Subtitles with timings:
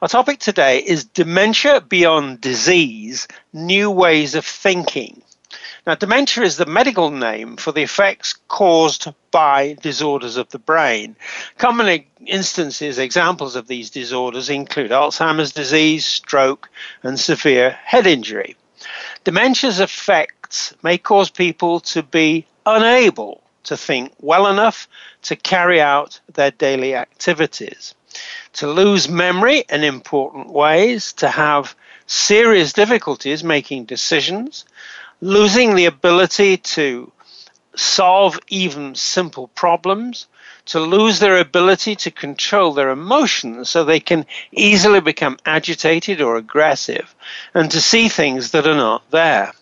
[0.00, 5.22] Our topic today is dementia beyond disease, new ways of thinking.
[5.84, 11.16] Now, dementia is the medical name for the effects caused by disorders of the brain.
[11.56, 16.70] Common instances, examples of these disorders include Alzheimer's disease, stroke,
[17.02, 18.54] and severe head injury.
[19.24, 24.86] Dementia's effects may cause people to be unable to think well enough
[25.22, 27.96] to carry out their daily activities,
[28.54, 31.74] to lose memory in important ways, to have
[32.06, 34.64] serious difficulties making decisions,
[35.20, 37.12] losing the ability to
[37.76, 40.26] solve even simple problems,
[40.66, 46.36] to lose their ability to control their emotions so they can easily become agitated or
[46.36, 47.14] aggressive,
[47.54, 49.52] and to see things that are not there.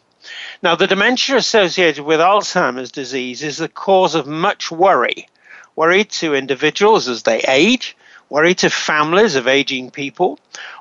[0.63, 5.29] Now, the dementia associated with Alzheimer's disease is the cause of much worry.
[5.77, 7.97] Worry to individuals as they age,
[8.29, 10.39] worry to families of aging people,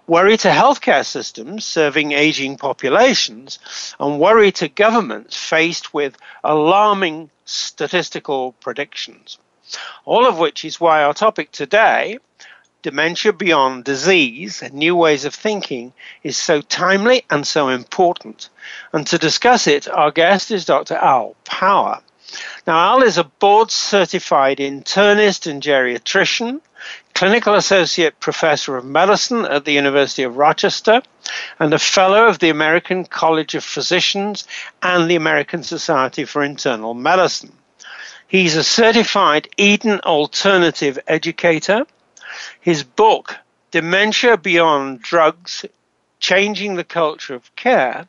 [0.07, 3.59] worry to healthcare systems serving aging populations,
[3.99, 9.37] and worry to governments faced with alarming statistical predictions.
[10.05, 12.19] All of which is why our topic today,
[12.81, 18.49] dementia beyond disease and new ways of thinking, is so timely and so important.
[18.93, 20.95] And to discuss it, our guest is Dr.
[20.95, 22.01] Al Power.
[22.67, 26.61] Now, Al is a board certified internist and geriatrician
[27.15, 31.01] clinical associate professor of medicine at the University of Rochester,
[31.59, 34.45] and a fellow of the American College of Physicians
[34.83, 37.53] and the American Society for Internal Medicine.
[38.27, 41.85] He's a certified Eden alternative educator.
[42.59, 43.37] His book,
[43.71, 45.65] Dementia Beyond Drugs
[46.19, 48.07] Changing the Culture of Care,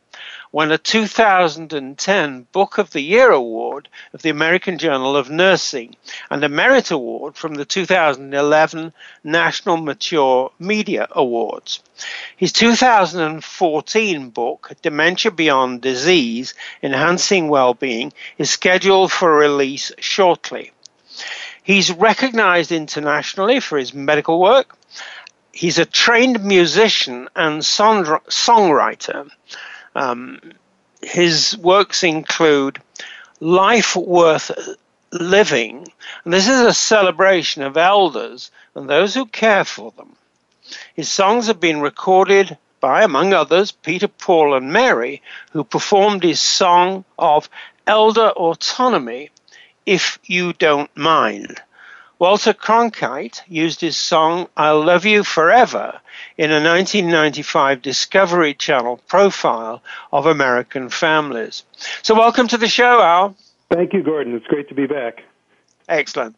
[0.56, 5.94] won a 2010 Book of the Year award of the American Journal of Nursing
[6.30, 11.82] and a Merit Award from the 2011 National Mature Media Awards.
[12.38, 20.72] His 2014 book, Dementia Beyond Disease Enhancing Wellbeing, is scheduled for release shortly.
[21.62, 24.74] He's recognized internationally for his medical work.
[25.52, 29.30] He's a trained musician and song- songwriter.
[29.96, 30.40] Um,
[31.00, 32.82] his works include
[33.40, 34.50] Life Worth
[35.10, 35.88] Living,
[36.22, 40.14] and this is a celebration of elders and those who care for them.
[40.94, 46.40] His songs have been recorded by, among others, Peter, Paul, and Mary, who performed his
[46.40, 47.48] song of
[47.86, 49.30] elder autonomy,
[49.86, 51.62] If You Don't Mind.
[52.18, 56.00] Walter Cronkite used his song I'll Love You Forever
[56.38, 61.64] in a 1995 Discovery Channel profile of American families.
[62.00, 63.36] So, welcome to the show, Al.
[63.70, 64.34] Thank you, Gordon.
[64.34, 65.24] It's great to be back.
[65.90, 66.36] Excellent.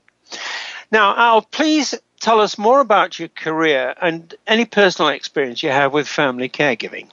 [0.91, 5.93] Now, Al, please tell us more about your career and any personal experience you have
[5.93, 7.09] with family caregiving.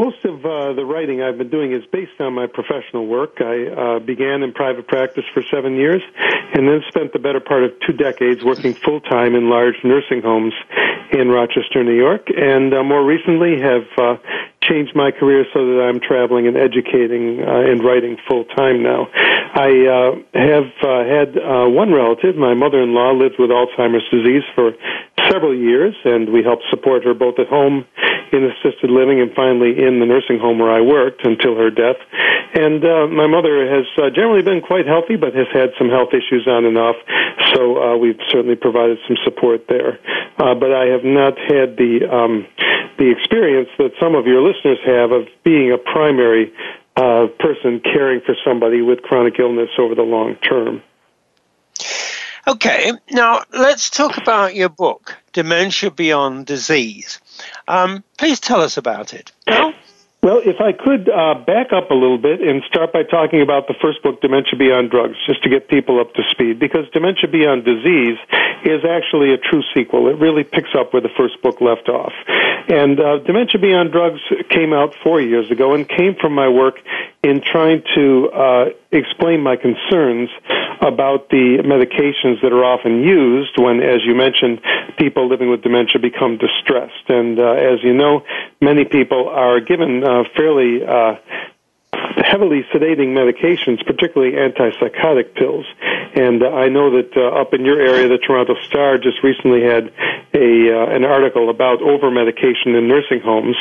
[0.00, 3.36] Most of uh, the writing I've been doing is based on my professional work.
[3.42, 6.00] I uh, began in private practice for seven years
[6.54, 10.22] and then spent the better part of two decades working full time in large nursing
[10.22, 10.54] homes
[11.12, 14.16] in Rochester, New York, and uh, more recently have uh,
[14.62, 19.08] changed my career so that I'm traveling and educating uh, and writing full time now.
[19.12, 24.72] I uh, have uh, had uh, one relative, my mother-in-law, lived with Alzheimer's disease for
[25.28, 27.84] several years, and we helped support her both at home
[28.32, 31.96] in assisted living and finally in the nursing home where I worked until her death.
[32.54, 36.10] And uh, my mother has uh, generally been quite healthy, but has had some health
[36.14, 36.96] issues on and off.
[37.54, 39.98] So uh, we've certainly provided some support there.
[40.38, 42.46] Uh, but I have not had the um,
[42.98, 46.52] the experience that some of your listeners have of being a primary
[46.96, 50.82] uh, person caring for somebody with chronic illness over the long term.
[52.46, 57.20] Okay, now let's talk about your book, Dementia Beyond Disease.
[57.68, 59.32] Um, please tell us about it.
[59.46, 59.72] Bill?
[60.22, 63.68] Well, if I could uh, back up a little bit and start by talking about
[63.68, 67.30] the first book, Dementia Beyond Drugs, just to get people up to speed, because Dementia
[67.30, 68.18] Beyond Disease
[68.64, 70.08] is actually a true sequel.
[70.08, 72.12] It really picks up where the first book left off.
[72.68, 76.80] And uh, Dementia Beyond Drugs came out four years ago and came from my work
[77.22, 80.30] in trying to uh, explain my concerns
[80.80, 84.60] about the medications that are often used when, as you mentioned,
[84.98, 87.08] people living with dementia become distressed.
[87.08, 88.24] And uh, as you know,
[88.60, 91.16] many people are given uh, fairly uh,
[91.92, 95.66] heavily sedating medications, particularly antipsychotic pills.
[96.14, 99.62] And uh, I know that uh, up in your area, the Toronto Star just recently
[99.62, 99.92] had
[100.34, 103.56] a uh, an article about over medication in nursing homes,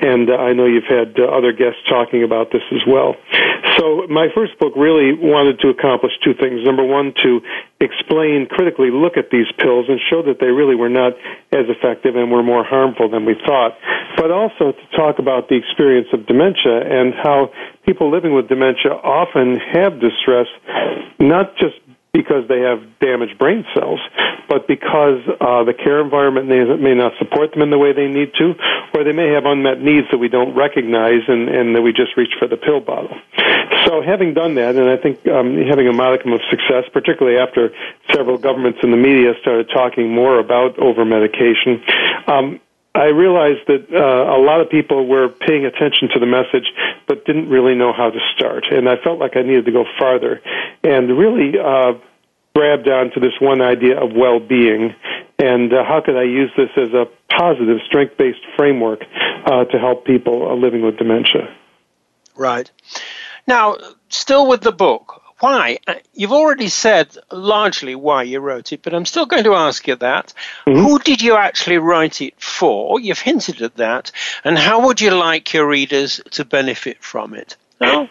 [0.00, 3.16] and uh, I know you've had uh, other guests talking about this as well.
[3.76, 6.64] So my first book really wanted to accomplish two things.
[6.64, 7.40] Number one, to
[7.84, 11.12] explain critically, look at these pills and show that they really were not
[11.52, 13.76] as effective and were more harmful than we thought,
[14.16, 17.52] but also to talk about the experience of dementia and how
[17.84, 20.48] people living with dementia often have distress,
[21.20, 21.76] not just
[22.14, 23.98] because they have damaged brain cells,
[24.48, 28.30] but because uh, the care environment may, not support them in the way they need
[28.38, 28.54] to,
[28.94, 32.16] or they may have unmet needs that we don't recognize and, and that we just
[32.16, 33.18] reach for the pill bottle.
[33.84, 37.74] So having done that, and I think um, having a modicum of success, particularly after
[38.14, 41.82] several governments and the media started talking more about over medication,
[42.28, 42.60] um,
[42.94, 46.70] I realized that uh, a lot of people were paying attention to the message,
[47.08, 48.66] but didn't really know how to start.
[48.70, 50.40] And I felt like I needed to go farther
[50.84, 51.94] and really uh,
[52.54, 54.94] grabbed onto this one idea of well-being
[55.38, 59.00] and uh, how could I use this as a positive, strength-based framework
[59.44, 61.52] uh, to help people uh, living with dementia.
[62.36, 62.70] Right.
[63.46, 63.76] Now,
[64.08, 65.78] still with the book, why?
[65.86, 69.86] Uh, you've already said largely why you wrote it, but I'm still going to ask
[69.86, 70.32] you that.
[70.66, 70.80] Mm-hmm.
[70.80, 73.00] Who did you actually write it for?
[73.00, 74.12] You've hinted at that.
[74.44, 77.56] And how would you like your readers to benefit from it?
[77.80, 78.08] No?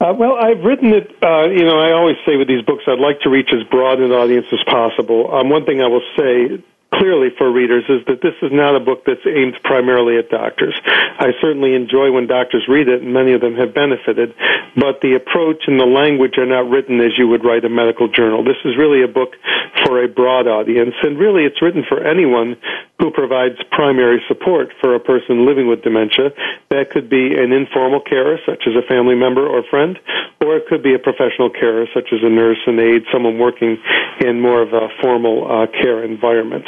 [0.00, 1.10] Uh, well, I've written it.
[1.22, 4.00] Uh, you know, I always say with these books, I'd like to reach as broad
[4.00, 5.34] an audience as possible.
[5.34, 6.62] Um, one thing I will say
[6.98, 10.74] clearly for readers is that this is not a book that's aimed primarily at doctors.
[10.84, 14.34] I certainly enjoy when doctors read it, and many of them have benefited,
[14.76, 18.08] but the approach and the language are not written as you would write a medical
[18.08, 18.44] journal.
[18.44, 19.36] This is really a book
[19.84, 22.56] for a broad audience, and really it's written for anyone
[22.98, 26.30] who provides primary support for a person living with dementia.
[26.70, 29.98] That could be an informal carer, such as a family member or friend,
[30.40, 33.76] or it could be a professional carer, such as a nurse, an aide, someone working
[34.24, 36.64] in more of a formal uh, care environment.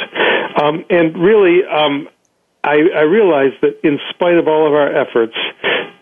[0.61, 2.09] Um, and really, um,
[2.63, 5.35] I, I realized that in spite of all of our efforts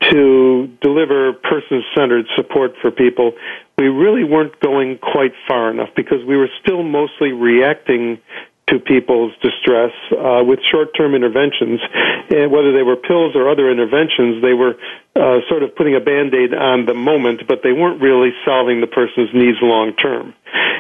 [0.10, 3.34] to deliver person-centered support for people,
[3.78, 8.20] we really weren't going quite far enough because we were still mostly reacting
[8.68, 11.80] to people's distress uh, with short-term interventions,
[12.30, 14.76] and whether they were pills or other interventions, they were
[15.18, 18.88] uh, sort of putting a band-aid on the moment, but they weren't really solving the
[18.88, 20.34] person's needs long-term.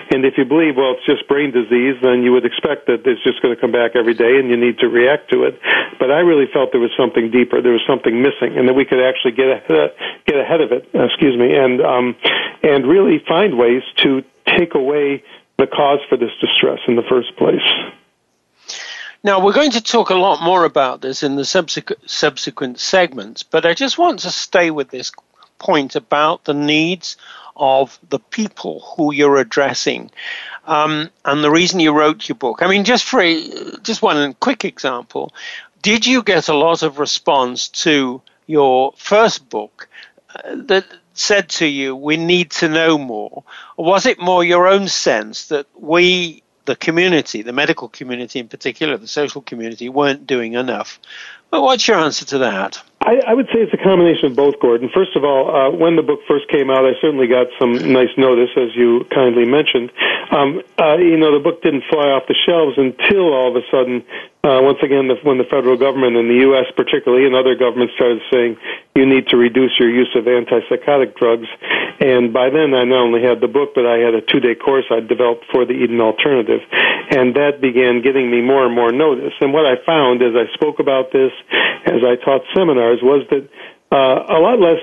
[0.09, 3.21] And if you believe, well, it's just brain disease, then you would expect that it's
[3.23, 5.59] just going to come back every day, and you need to react to it.
[5.99, 8.85] But I really felt there was something deeper, there was something missing, and that we
[8.85, 9.91] could actually get ahead,
[10.25, 10.87] get ahead of it.
[10.93, 12.15] Excuse me, and um,
[12.63, 14.23] and really find ways to
[14.57, 15.23] take away
[15.57, 17.65] the cause for this distress in the first place.
[19.23, 23.43] Now, we're going to talk a lot more about this in the subsequent, subsequent segments,
[23.43, 25.11] but I just want to stay with this
[25.59, 27.17] point about the needs
[27.55, 30.11] of the people who you're addressing
[30.65, 32.61] um, and the reason you wrote your book.
[32.61, 35.33] I mean, just for a, just one quick example,
[35.81, 39.87] did you get a lot of response to your first book
[40.35, 43.43] uh, that said to you, we need to know more?
[43.75, 48.47] Or was it more your own sense that we, the community, the medical community in
[48.47, 50.99] particular, the social community, weren't doing enough?
[51.49, 52.83] What's your answer to that?
[53.01, 54.89] I, I would say it's a combination of both, Gordon.
[54.93, 58.11] First of all, uh, when the book first came out, I certainly got some nice
[58.17, 59.91] notice, as you kindly mentioned.
[60.29, 63.65] Um, uh, you know, the book didn't fly off the shelves until all of a
[63.71, 64.03] sudden,
[64.47, 66.71] uh, once again, the, when the federal government and the U.S.
[66.75, 68.55] particularly and other governments started saying
[68.95, 71.47] you need to reduce your use of antipsychotic drugs.
[71.99, 74.85] And by then, I not only had the book, but I had a two-day course
[74.89, 76.61] I developed for the Eden Alternative,
[77.11, 79.33] and that began getting me more and more notice.
[79.41, 81.31] And what I found as I spoke about this,
[81.85, 83.49] as I taught seminars, was that
[83.91, 84.79] uh, a lot less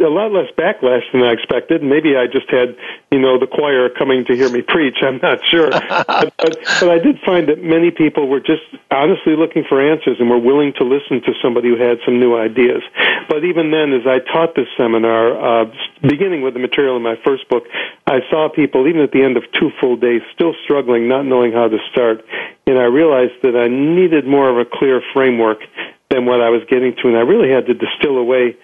[0.00, 1.82] a lot less backlash than I expected.
[1.82, 2.76] Maybe I just had,
[3.10, 4.96] you know, the choir coming to hear me preach.
[5.02, 9.36] I'm not sure, but, but, but I did find that many people were just honestly
[9.36, 12.82] looking for answers and were willing to listen to somebody who had some new ideas.
[13.28, 15.64] But even then, as I taught this seminar, uh,
[16.02, 17.64] beginning with the material in my first book,
[18.06, 21.52] I saw people even at the end of two full days still struggling, not knowing
[21.52, 22.24] how to start,
[22.66, 25.58] and I realized that I needed more of a clear framework
[26.10, 28.56] than what I was getting to, and I really had to distill away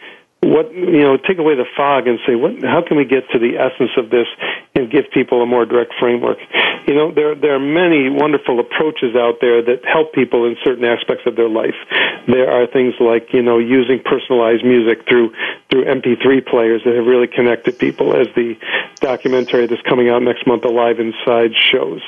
[0.44, 3.38] what you know take away the fog and say what how can we get to
[3.38, 4.26] the essence of this
[4.74, 6.38] and give people a more direct framework?
[6.86, 10.84] You know there there are many wonderful approaches out there that help people in certain
[10.84, 11.76] aspects of their life.
[12.26, 15.32] There are things like you know using personalized music through
[15.70, 18.56] through mp3 players that have really connected people as the
[19.04, 22.00] documentary that's coming out next month alive inside shows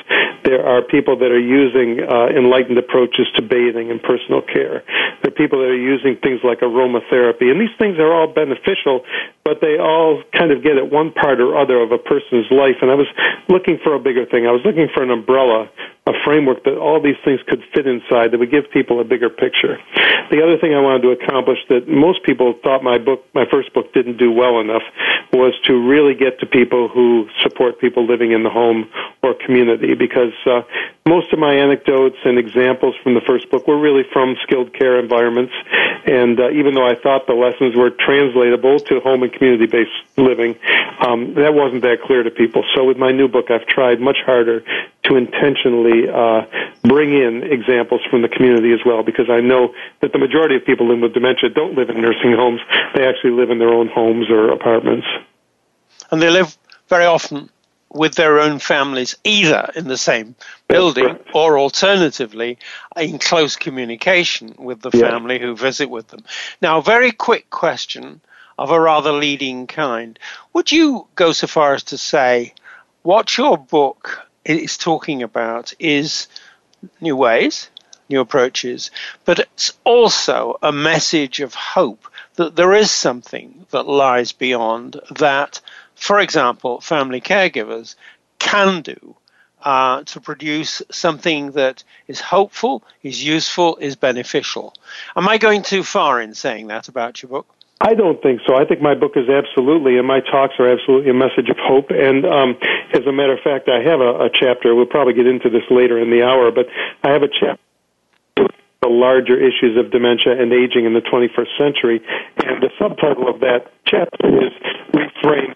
[0.43, 4.83] there are people that are using uh, enlightened approaches to bathing and personal care
[5.21, 8.33] there are people that are using things like aromatherapy and these things are all all
[8.33, 9.05] beneficial,
[9.43, 12.77] but they all kind of get at one part or other of a person's life.
[12.81, 13.07] And I was
[13.49, 14.47] looking for a bigger thing.
[14.47, 15.69] I was looking for an umbrella
[16.07, 19.29] a framework that all these things could fit inside that would give people a bigger
[19.29, 19.77] picture.
[20.31, 23.73] The other thing I wanted to accomplish that most people thought my book, my first
[23.73, 24.83] book didn't do well enough
[25.33, 28.89] was to really get to people who support people living in the home
[29.21, 30.61] or community because uh,
[31.05, 34.99] most of my anecdotes and examples from the first book were really from skilled care
[34.99, 35.53] environments
[36.07, 39.91] and uh, even though I thought the lessons were translatable to home and community based
[40.15, 40.55] living,
[41.01, 42.63] um, that wasn't that clear to people.
[42.73, 44.63] So with my new book, I've tried much harder
[45.07, 46.45] to intentionally uh,
[46.83, 50.65] bring in examples from the community as well, because I know that the majority of
[50.65, 52.61] people living with dementia don't live in nursing homes;
[52.95, 55.07] they actually live in their own homes or apartments.
[56.11, 57.49] And they live very often
[57.89, 60.35] with their own families, either in the same
[60.67, 62.57] building or alternatively
[62.97, 65.09] in close communication with the yeah.
[65.09, 66.23] family who visit with them.
[66.61, 68.21] Now, a very quick question
[68.57, 70.19] of a rather leading kind.
[70.53, 72.53] Would you go so far as to say
[73.03, 76.27] what your book is talking about is
[77.01, 77.69] new ways,
[78.09, 78.91] new approaches,
[79.25, 85.59] but it's also a message of hope that there is something that lies beyond that,
[85.95, 87.95] for example, family caregivers
[88.39, 89.15] can do
[89.63, 94.73] uh, to produce something that is hopeful, is useful, is beneficial.
[95.15, 97.56] Am I going too far in saying that about your book?
[97.79, 98.55] I don't think so.
[98.55, 101.91] I think my book is absolutely, and my talks are absolutely a message of hope.
[101.91, 102.57] And um,
[102.93, 104.73] as a matter of fact, I have a, a chapter.
[104.73, 106.65] We'll probably get into this later in the hour, but
[107.03, 107.61] I have a chapter
[108.81, 112.01] the larger issues of dementia and aging in the 21st century.
[112.37, 114.53] And the subtitle of that chapter is
[114.93, 115.55] Reframe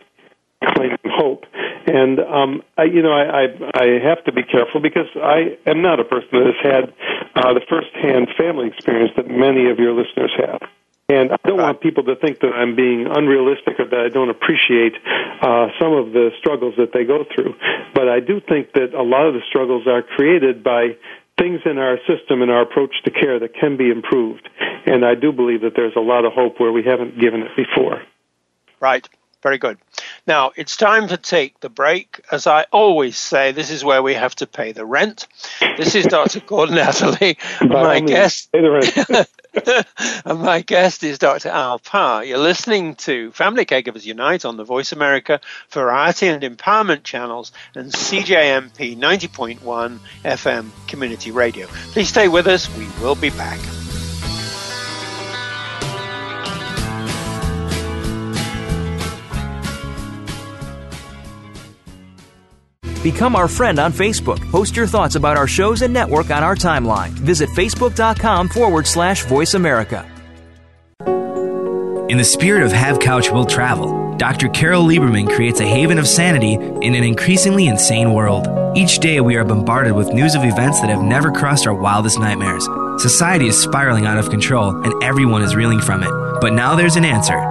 [0.76, 1.46] Claim Hope.
[1.88, 5.82] And, um, I, you know, I, I, I have to be careful because I am
[5.82, 6.94] not a person that has had
[7.36, 10.62] uh, the first-hand family experience that many of your listeners have.
[11.12, 14.30] And I don't want people to think that I'm being unrealistic or that I don't
[14.30, 14.96] appreciate
[15.42, 17.54] uh, some of the struggles that they go through.
[17.94, 20.96] But I do think that a lot of the struggles are created by
[21.38, 24.48] things in our system and our approach to care that can be improved.
[24.86, 27.52] And I do believe that there's a lot of hope where we haven't given it
[27.58, 28.02] before.
[28.80, 29.08] Right.
[29.42, 29.78] Very good.
[30.28, 32.22] Now, it's time to take the break.
[32.32, 35.28] As I always say, this is where we have to pay the rent.
[35.78, 36.40] This is Dr.
[36.46, 37.38] Gordon Atherley.
[37.62, 38.50] my guest.
[38.54, 41.50] and my guest is Dr.
[41.50, 42.24] Al Power.
[42.24, 47.92] You're listening to Family Caregivers Unite on the Voice America Variety and Empowerment channels and
[47.92, 51.68] CJMP 90.1 FM Community Radio.
[51.92, 52.74] Please stay with us.
[52.78, 53.60] We will be back.
[63.04, 64.40] Become our friend on Facebook.
[64.52, 67.10] Post your thoughts about our shows and network on our timeline.
[67.10, 70.08] Visit facebook.com forward slash voice America.
[72.12, 74.50] In the spirit of Have Couch Will Travel, Dr.
[74.50, 78.48] Carole Lieberman creates a haven of sanity in an increasingly insane world.
[78.78, 82.20] Each day we are bombarded with news of events that have never crossed our wildest
[82.20, 82.68] nightmares.
[83.02, 86.12] Society is spiraling out of control and everyone is reeling from it.
[86.42, 87.51] But now there's an answer.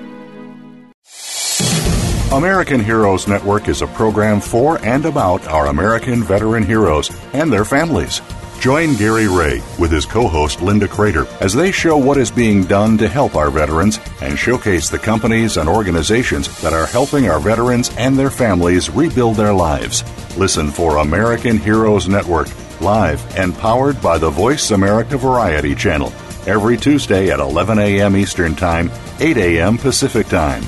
[2.31, 7.65] American Heroes Network is a program for and about our American veteran heroes and their
[7.65, 8.21] families.
[8.61, 12.63] Join Gary Ray with his co host Linda Crater as they show what is being
[12.63, 17.41] done to help our veterans and showcase the companies and organizations that are helping our
[17.41, 20.05] veterans and their families rebuild their lives.
[20.37, 22.47] Listen for American Heroes Network,
[22.79, 26.13] live and powered by the Voice America Variety Channel,
[26.47, 28.15] every Tuesday at 11 a.m.
[28.15, 29.77] Eastern Time, 8 a.m.
[29.77, 30.63] Pacific Time.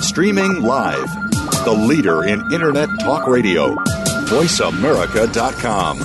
[0.00, 1.12] Streaming live,
[1.64, 3.74] the leader in Internet Talk Radio,
[4.26, 5.98] VoiceAmerica.com.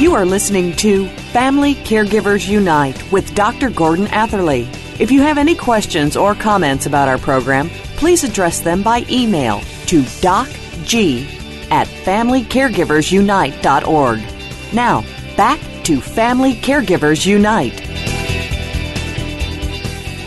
[0.00, 3.70] You are listening to Family Caregivers Unite with Dr.
[3.70, 4.68] Gordon Atherley.
[5.00, 9.60] If you have any questions or comments about our program, please address them by email
[9.86, 11.24] to docg
[11.70, 14.74] at familycaregiversunite.org.
[14.74, 15.04] Now,
[15.36, 17.80] back to Family Caregivers Unite.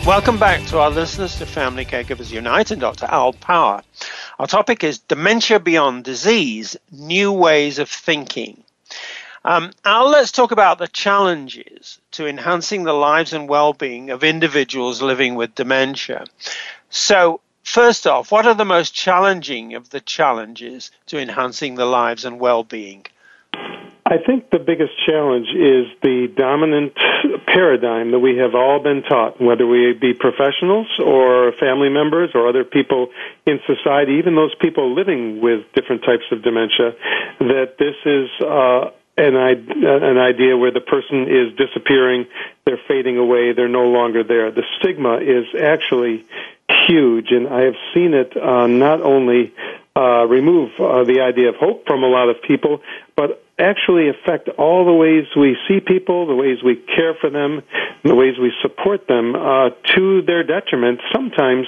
[0.04, 3.06] Welcome back to our listeners to Family Caregivers Unite and Dr.
[3.06, 3.82] Al Power.
[4.38, 8.62] Our topic is Dementia Beyond Disease New Ways of Thinking.
[9.46, 14.24] Um, Al, let's talk about the challenges to enhancing the lives and well being of
[14.24, 16.26] individuals living with dementia.
[16.90, 22.26] So, first off, what are the most challenging of the challenges to enhancing the lives
[22.26, 23.06] and well being?
[24.08, 26.94] I think the biggest challenge is the dominant
[27.46, 32.48] paradigm that we have all been taught, whether we be professionals or family members or
[32.48, 33.10] other people
[33.46, 36.94] in society, even those people living with different types of dementia,
[37.40, 42.26] that this is uh, an, an idea where the person is disappearing,
[42.64, 44.52] they're fading away, they're no longer there.
[44.52, 46.24] The stigma is actually
[46.86, 49.52] huge, and I have seen it uh, not only
[49.96, 52.80] uh, remove uh, the idea of hope from a lot of people,
[53.16, 57.62] but actually affect all the ways we see people, the ways we care for them,
[58.04, 61.66] the ways we support them uh, to their detriment, sometimes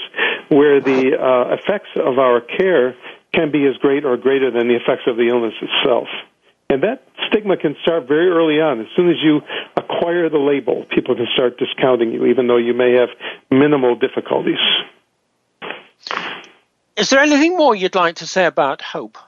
[0.48, 2.94] where the uh, effects of our care
[3.32, 6.08] can be as great or greater than the effects of the illness itself.
[6.70, 8.80] And that stigma can start very early on.
[8.80, 9.40] As soon as you
[9.76, 13.08] acquire the label, people can start discounting you, even though you may have
[13.50, 14.60] minimal difficulties.
[16.98, 19.18] Is there anything more you'd like to say about hope?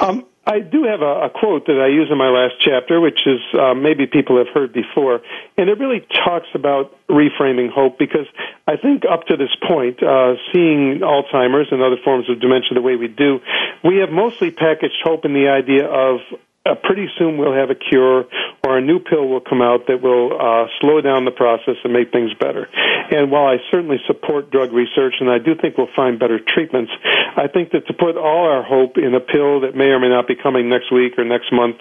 [0.00, 3.20] Um, I do have a, a, quote that I use in my last chapter, which
[3.26, 5.20] is uh, maybe people have heard before,
[5.56, 8.26] and it really talks about reframing hope because
[8.66, 12.82] I think up to this point, uh, seeing Alzheimer's and other forms of dementia the
[12.82, 13.40] way we do,
[13.84, 16.20] we have mostly packaged hope in the idea of
[16.66, 18.26] uh, pretty soon we'll have a cure
[18.64, 21.92] or a new pill will come out that will uh, slow down the process and
[21.92, 22.68] make things better.
[23.10, 26.90] And while I certainly support drug research and I do think we'll find better treatments,
[27.36, 30.08] I think that to put all our hope in a pill that may or may
[30.08, 31.76] not be coming next week or next month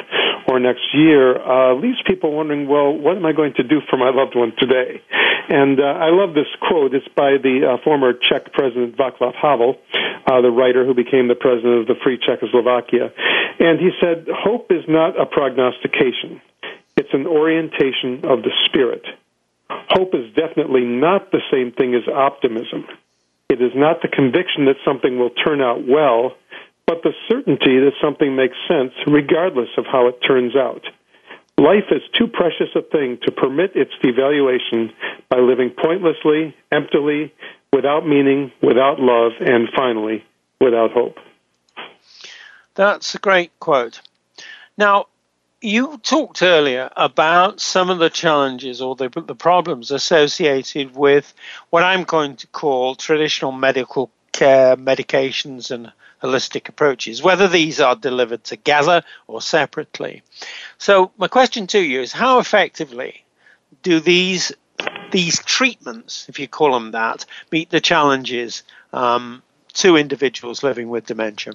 [0.47, 3.97] or next year uh, leaves people wondering, well, what am I going to do for
[3.97, 5.01] my loved one today?
[5.49, 6.93] And uh, I love this quote.
[6.93, 9.77] It's by the uh, former Czech president Václav Havel,
[10.25, 13.13] uh, the writer who became the president of the Free Czechoslovakia.
[13.59, 16.41] And he said, hope is not a prognostication.
[16.97, 19.05] It's an orientation of the spirit.
[19.69, 22.85] Hope is definitely not the same thing as optimism.
[23.49, 26.35] It is not the conviction that something will turn out well,
[26.87, 30.83] but the certainty that something makes sense regardless of how it turns out.
[31.57, 34.91] Life is too precious a thing to permit its devaluation
[35.29, 37.33] by living pointlessly, emptily,
[37.71, 40.23] without meaning, without love, and finally,
[40.59, 41.17] without hope.
[42.75, 44.01] That's a great quote.
[44.77, 45.07] Now,
[45.61, 51.33] you talked earlier about some of the challenges or the, the problems associated with
[51.69, 57.95] what I'm going to call traditional medical care, medications, and holistic approaches, whether these are
[57.95, 60.21] delivered together or separately.
[60.77, 63.23] So, my question to you is how effectively
[63.81, 64.51] do these
[65.11, 69.41] these treatments, if you call them that, meet the challenges um,
[69.73, 71.53] to individuals living with dementia?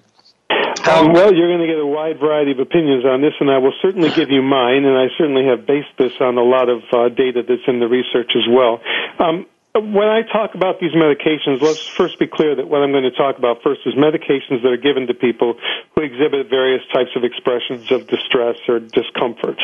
[0.88, 3.58] Um, well, you're going to get a wide variety of opinions on this, and I
[3.58, 6.82] will certainly give you mine, and I certainly have based this on a lot of
[6.92, 8.80] uh, data that's in the research as well.
[9.18, 13.04] Um, when I talk about these medications, let's first be clear that what I'm going
[13.04, 15.54] to talk about first is medications that are given to people
[15.94, 19.60] who exhibit various types of expressions of distress or discomfort.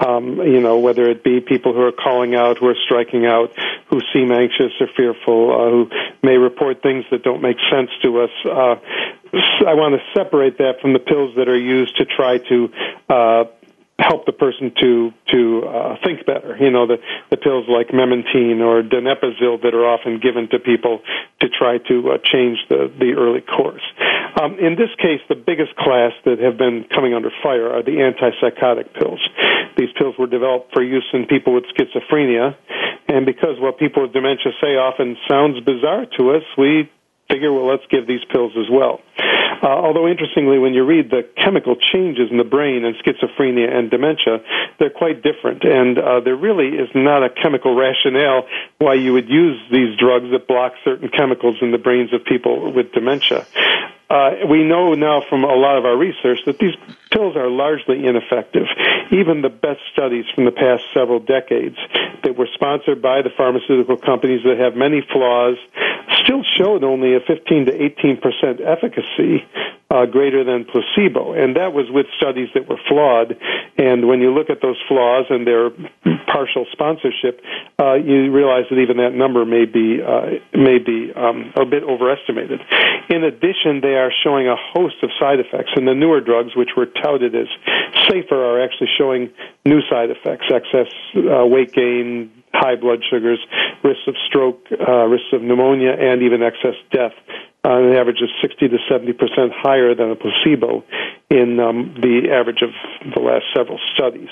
[0.00, 3.52] Um, you know, whether it be people who are calling out, who are striking out,
[3.90, 5.90] who seem anxious or fearful, uh, who
[6.22, 8.30] may report things that don't make sense to us.
[8.46, 8.76] Uh,
[9.66, 12.72] I want to separate that from the pills that are used to try to
[13.10, 13.44] uh,
[14.00, 16.56] help the person to to uh, think better.
[16.58, 16.96] You know, the
[17.30, 21.00] the pills like memantine or donepezil that are often given to people
[21.40, 23.84] to try to uh, change the the early course.
[24.40, 27.98] Um, in this case, the biggest class that have been coming under fire are the
[28.00, 29.20] antipsychotic pills.
[29.76, 32.56] These pills were developed for use in people with schizophrenia,
[33.08, 36.88] And because what people with dementia say often sounds bizarre to us, we
[37.28, 39.00] figure, well, let's give these pills as well.
[39.62, 43.90] Uh, although interestingly, when you read the chemical changes in the brain in schizophrenia and
[43.90, 44.40] dementia,
[44.78, 48.46] they're quite different, and uh, there really is not a chemical rationale
[48.78, 52.72] why you would use these drugs that block certain chemicals in the brains of people
[52.72, 53.46] with dementia.
[54.10, 56.74] Uh, we know now from a lot of our research that these
[57.12, 58.66] pills are largely ineffective.
[59.12, 61.76] Even the best studies from the past several decades
[62.24, 65.56] that were sponsored by the pharmaceutical companies that have many flaws
[66.24, 69.46] still showed only a 15 to 18 percent efficacy
[69.90, 73.36] uh, greater than placebo, and that was with studies that were flawed.
[73.78, 75.70] And when you look at those flaws and their
[76.26, 77.40] partial sponsorship,
[77.78, 81.82] uh, you realize that even that number may be uh, may be um, a bit
[81.82, 82.60] overestimated.
[83.08, 86.70] In addition, they are showing a host of side effects, and the newer drugs, which
[86.76, 87.48] were touted as
[88.08, 89.30] safer, are actually showing
[89.64, 93.38] new side effects: excess uh, weight gain, high blood sugars,
[93.82, 97.14] risks of stroke, uh, risks of pneumonia, and even excess death
[97.64, 100.82] on an average of 60 to 70 percent higher than a placebo
[101.28, 102.70] in um, the average of
[103.14, 104.28] the last several studies.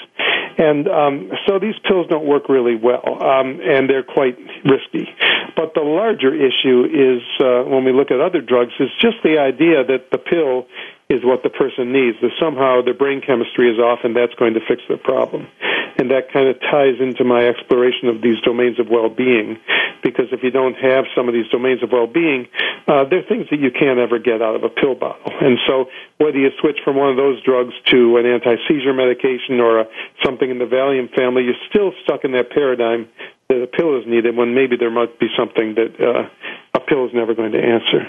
[0.58, 5.06] And um, so these pills don't work really well, um, and they're quite risky.
[5.54, 9.38] But the larger issue is uh, when we look at other drugs, is just the
[9.38, 10.66] idea that the pill
[11.08, 12.18] is what the person needs.
[12.20, 15.48] That somehow their brain chemistry is off, and that's going to fix their problem.
[15.96, 19.58] And that kind of ties into my exploration of these domains of well-being,
[20.02, 22.46] because if you don't have some of these domains of well-being,
[22.86, 25.32] uh, they're things that you can't ever get out of a pill bottle.
[25.40, 25.86] And so,
[26.18, 29.84] whether you switch from one of those drugs to an anti-seizure medication or a,
[30.24, 33.08] something in the Valium family, you're still stuck in that paradigm
[33.48, 36.28] that a pill is needed when maybe there might be something that uh,
[36.74, 38.04] a pill is never going to answer.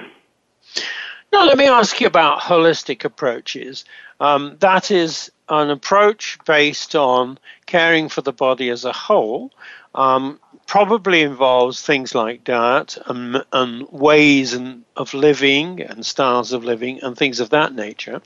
[1.32, 3.86] Now, let me ask you about holistic approaches.
[4.20, 7.38] Um, that is an approach based on
[7.68, 9.52] caring for the body as a whole.
[9.94, 16.64] Um, probably involves things like diet and, and ways and, of living and styles of
[16.64, 18.22] living and things of that nature.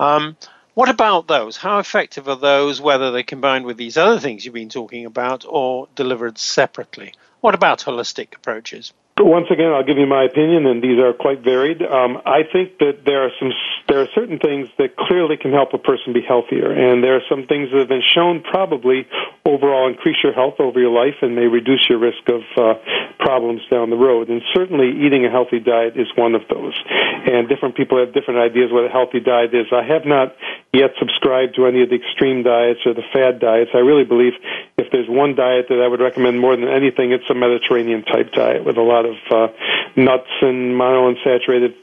[0.00, 0.36] Um,
[0.74, 1.56] what about those?
[1.56, 5.44] How effective are those, whether they're combined with these other things you've been talking about
[5.48, 7.14] or delivered separately?
[7.40, 8.92] What about holistic approaches?
[9.20, 11.82] Once again, I'll give you my opinion, and these are quite varied.
[11.82, 13.52] Um, I think that there are some
[13.88, 17.26] there are certain things that clearly can help a person be healthier, and there are
[17.28, 19.06] some things that have been shown probably
[19.44, 22.74] overall increase your health over your life and may reduce your risk of uh,
[23.18, 24.28] problems down the road.
[24.28, 26.74] And certainly, eating a healthy diet is one of those.
[26.88, 29.66] And different people have different ideas what a healthy diet is.
[29.72, 30.34] I have not
[30.72, 33.70] yet subscribed to any of the extreme diets or the fad diets.
[33.74, 34.32] I really believe
[34.78, 38.32] if there's one diet that I would recommend more than anything, it's a Mediterranean type
[38.32, 39.48] diet with a lot of uh,
[39.96, 41.74] nuts and monounsaturated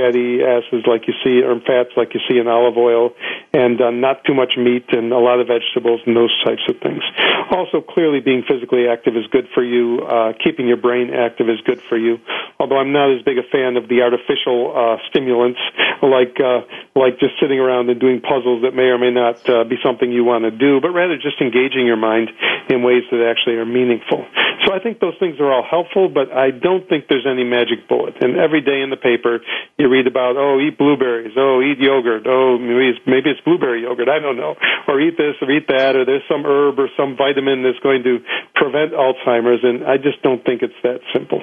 [0.00, 3.12] fatty acids like you see, or fats like you see in olive oil,
[3.52, 6.80] and uh, not too much meat and a lot of vegetables and those types of
[6.80, 7.02] things.
[7.50, 10.00] Also, clearly being physically active is good for you.
[10.00, 12.18] Uh, keeping your brain active is good for you.
[12.58, 15.60] Although I'm not as big a fan of the artificial uh, stimulants
[16.02, 19.64] like uh, like just sitting around and doing puzzles that may or may not uh,
[19.64, 22.30] be something you want to do, but rather just engaging your mind
[22.68, 24.24] in ways that actually are meaningful.
[24.64, 27.88] So I think those things are all helpful, but I don't think there's any magic
[27.88, 28.14] bullet.
[28.20, 29.40] And every day in the paper,
[29.78, 33.82] you read about, oh, eat blueberries, oh, eat yogurt, oh, maybe it's, maybe it's blueberry
[33.82, 34.54] yogurt, I don't know,
[34.88, 38.04] or eat this or eat that, or there's some herb or some vitamin that's going
[38.04, 38.20] to
[38.54, 41.42] prevent Alzheimer's, and I just don't think it's that simple.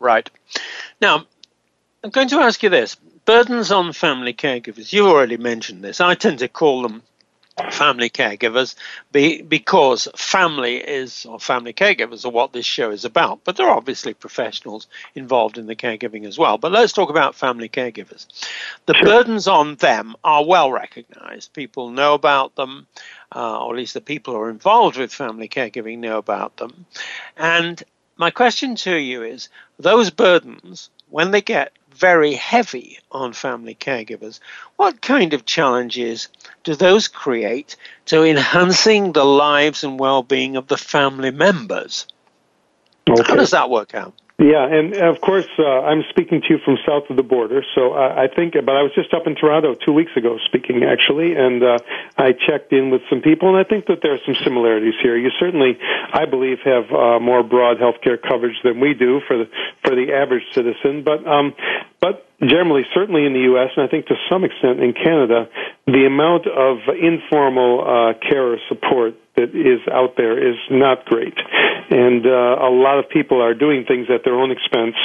[0.00, 0.28] Right.
[1.00, 1.26] Now,
[2.02, 4.92] I'm going to ask you this burdens on family caregivers.
[4.92, 6.00] You already mentioned this.
[6.00, 7.02] I tend to call them
[7.70, 8.74] family caregivers
[9.12, 13.40] be, because family is or family caregivers are what this show is about.
[13.44, 16.58] But there are obviously professionals involved in the caregiving as well.
[16.58, 18.26] But let's talk about family caregivers.
[18.86, 19.06] The sure.
[19.06, 21.52] burdens on them are well recognized.
[21.52, 22.86] People know about them
[23.34, 26.86] uh, or at least the people who are involved with family caregiving know about them.
[27.36, 27.82] And
[28.16, 34.40] my question to you is those burdens when they get very heavy on family caregivers.
[34.76, 36.28] What kind of challenges
[36.64, 42.06] do those create to enhancing the lives and well being of the family members?
[43.08, 43.22] Okay.
[43.22, 44.14] How does that work out?
[44.40, 47.92] Yeah, and of course, uh, I'm speaking to you from south of the border, so
[47.92, 48.54] I, I think.
[48.54, 51.78] But I was just up in Toronto two weeks ago, speaking actually, and uh,
[52.16, 55.14] I checked in with some people, and I think that there are some similarities here.
[55.18, 55.76] You certainly,
[56.14, 59.44] I believe, have uh, more broad health care coverage than we do for the
[59.84, 61.04] for the average citizen.
[61.04, 61.52] But um,
[62.00, 65.48] but generally, certainly in the U.S., and I think to some extent in Canada,
[65.86, 71.34] the amount of informal uh, care or support that is out there is not great.
[71.90, 74.96] and uh, a lot of people are doing things at their own expense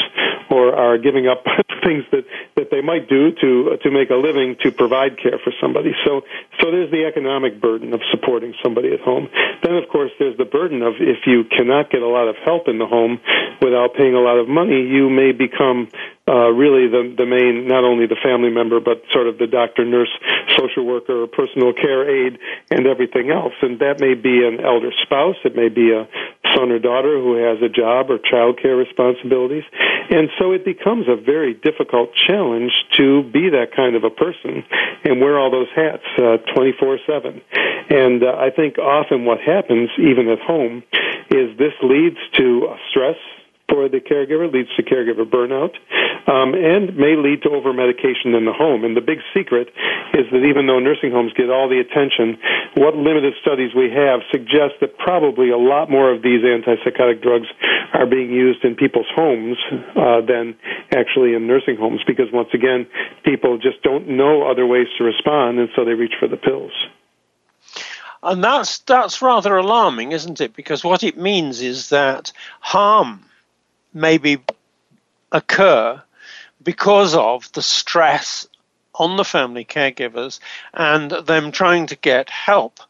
[0.50, 1.43] or are giving up
[1.84, 5.52] things that that they might do to to make a living to provide care for
[5.62, 5.91] somebody.
[6.06, 6.21] So
[6.62, 9.30] so there's the economic burden of supporting somebody at home.
[9.63, 12.67] Then of course there's the burden of if you cannot get a lot of help
[12.67, 13.19] in the home
[13.62, 15.89] without paying a lot of money, you may become
[16.28, 19.86] uh, really the the main not only the family member but sort of the doctor,
[19.86, 20.10] nurse,
[20.58, 22.40] social worker, or personal care aide,
[22.72, 23.54] and everything else.
[23.62, 26.08] And that may be an elder spouse, it may be a
[26.56, 29.64] son or daughter who has a job or child care responsibilities,
[30.10, 34.64] and so it becomes a very difficult challenge to be that kind of a person
[35.04, 36.04] and wear all those hats
[36.56, 37.42] twenty four seven.
[37.88, 40.82] And uh, I think often what happens, even at home,
[41.30, 43.18] is this leads to stress
[43.70, 45.74] for the caregiver, leads to caregiver burnout,
[46.28, 48.84] um, and may lead to over medication in the home.
[48.84, 49.70] And the big secret
[50.14, 52.38] is that even though nursing homes get all the attention,
[52.76, 57.48] what limited studies we have suggest that probably a lot more of these antipsychotic drugs
[57.94, 59.58] are being used in people's homes
[59.96, 60.56] uh, than
[60.92, 62.88] actually in nursing homes because, once again,
[63.24, 66.72] people just don't know other ways to respond, and so they reach for the pills.
[68.24, 70.56] And that's that's rather alarming, isn't it?
[70.56, 73.24] Because what it means is that harm
[73.94, 74.40] maybe
[75.32, 76.02] occur
[76.65, 78.45] because of the stress
[78.93, 80.39] on the family caregivers
[80.73, 82.82] and them trying to get help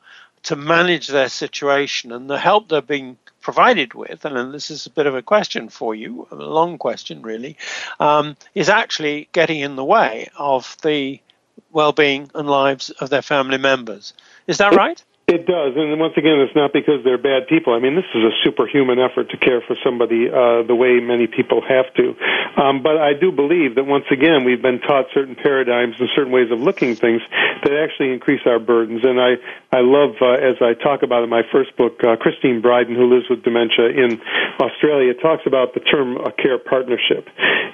[0.43, 4.91] to manage their situation and the help they're being provided with, and this is a
[4.91, 7.57] bit of a question for you, a long question really,
[7.99, 11.19] um, is actually getting in the way of the
[11.71, 14.13] well-being and lives of their family members.
[14.47, 15.03] Is that right?
[15.27, 17.73] It does, and once again, it's not because they're bad people.
[17.73, 21.25] I mean, this is a superhuman effort to care for somebody uh, the way many
[21.25, 22.13] people have to.
[22.61, 26.31] Um, but I do believe that once again, we've been taught certain paradigms and certain
[26.31, 27.23] ways of looking things
[27.63, 29.01] that actually increase our burdens.
[29.03, 29.41] And I,
[29.73, 33.09] I love, uh, as I talk about in my first book, uh, Christine Bryden, who
[33.09, 34.21] lives with dementia in
[34.61, 37.25] Australia, talks about the term a care partnership.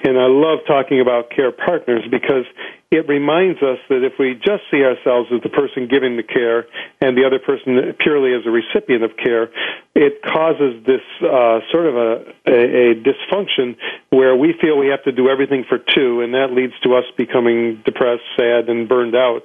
[0.04, 2.48] And I love talking about care partners because
[2.92, 6.66] it reminds us that if we just see ourselves as the person giving the care
[7.00, 9.50] and the other person purely as a recipient of care,
[9.94, 12.10] it causes this uh, sort of a,
[12.46, 13.76] a, a dysfunction
[14.10, 17.04] where we feel we have to do everything for two, and that leads to us
[17.16, 19.42] becoming depressed, sad, and burned out.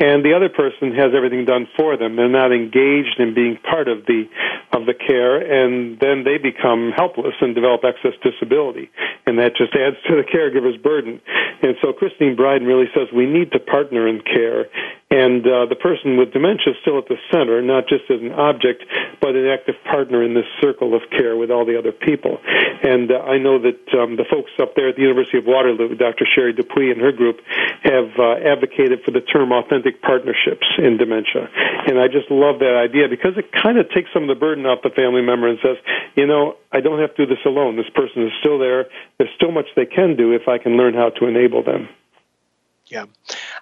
[0.00, 2.14] And the other person has everything done for them.
[2.16, 4.28] They're not engaged in being part of the
[4.72, 8.90] of the care, and then they become helpless and develop excess disability,
[9.26, 11.20] and that just adds to the caregiver's burden.
[11.62, 14.66] And so Christine Bryden really says we need to partner in care,
[15.10, 18.32] and uh, the person with dementia is still at the center, not just as an
[18.32, 18.84] object,
[19.24, 22.36] but an active partner in this circle of care with all the other people.
[22.44, 25.96] And uh, I know that um, the folks up there at the University of Waterloo,
[25.96, 26.28] Dr.
[26.28, 27.40] Sherry Dupuis and her group,
[27.88, 31.48] have uh, advocated for the term authentic partnerships in dementia.
[31.88, 34.66] And I just love that idea because it kind of takes some of the burden
[34.66, 35.80] off the family member and says,
[36.16, 37.80] you know, I don't have to do this alone.
[37.80, 38.92] This person is still there.
[39.16, 41.88] There's still much they can do if I can learn how to enable them.
[42.88, 43.06] Yeah.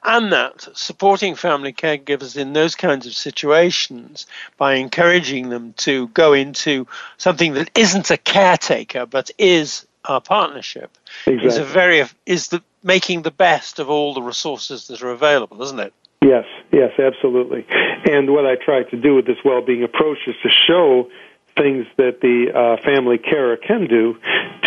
[0.04, 6.32] And that supporting family caregivers in those kinds of situations by encouraging them to go
[6.32, 6.86] into
[7.16, 11.48] something that isn't a caretaker but is a partnership exactly.
[11.48, 15.60] is a very is the making the best of all the resources that are available,
[15.62, 15.92] isn't it?
[16.22, 17.66] Yes, yes, absolutely.
[18.10, 21.10] And what I try to do with this well-being approach is to show
[21.56, 24.16] things that the uh, family carer can do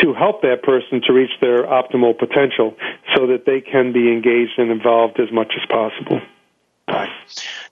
[0.02, 2.76] to help that person to reach their optimal potential
[3.16, 6.22] so that they can be engaged and involved as much as possible.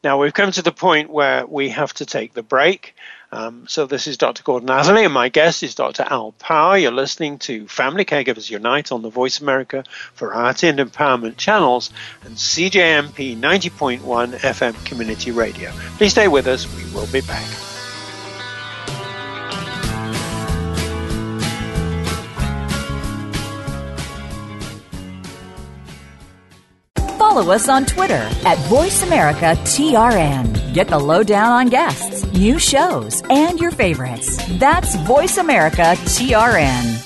[0.04, 2.96] Now we've come to the point where we have to take the break.
[3.32, 4.44] Um, so this is Dr.
[4.44, 6.06] Gordon Atherley, and my guest is Dr.
[6.08, 6.78] Al Power.
[6.78, 9.84] You're listening to Family Caregivers Unite on the Voice America
[10.16, 11.92] Variety and Empowerment channels
[12.24, 14.00] and CJMP 90.1
[14.38, 15.72] FM Community Radio.
[15.98, 16.74] Please stay with us.
[16.74, 17.77] We will be back.
[27.38, 30.74] Follow us on Twitter at VoiceAmericaTRN.
[30.74, 34.44] Get the lowdown on guests, new shows, and your favorites.
[34.58, 37.04] That's VoiceAmericaTRN.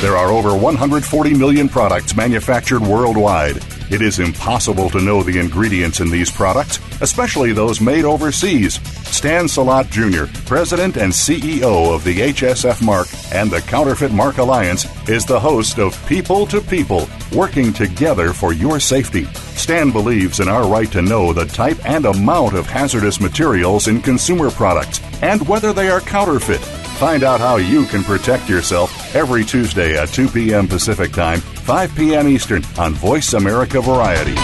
[0.00, 3.62] There are over 140 million products manufactured worldwide.
[3.90, 8.74] It is impossible to know the ingredients in these products, especially those made overseas.
[9.08, 14.86] Stan Salot Jr., President and CEO of the HSF Mark and the Counterfeit Mark Alliance,
[15.08, 19.24] is the host of People to People, working together for your safety.
[19.56, 24.00] Stan believes in our right to know the type and amount of hazardous materials in
[24.00, 26.79] consumer products and whether they are counterfeit.
[27.00, 30.68] Find out how you can protect yourself every Tuesday at 2 p.m.
[30.68, 32.28] Pacific Time, 5 p.m.
[32.28, 34.34] Eastern on Voice America Variety.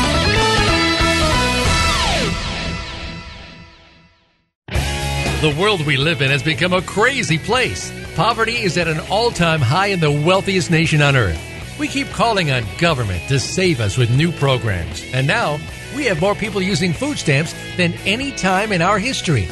[5.42, 7.92] The world we live in has become a crazy place.
[8.14, 11.38] Poverty is at an all time high in the wealthiest nation on earth.
[11.78, 15.04] We keep calling on government to save us with new programs.
[15.12, 15.58] And now,
[15.94, 19.46] we have more people using food stamps than any time in our history.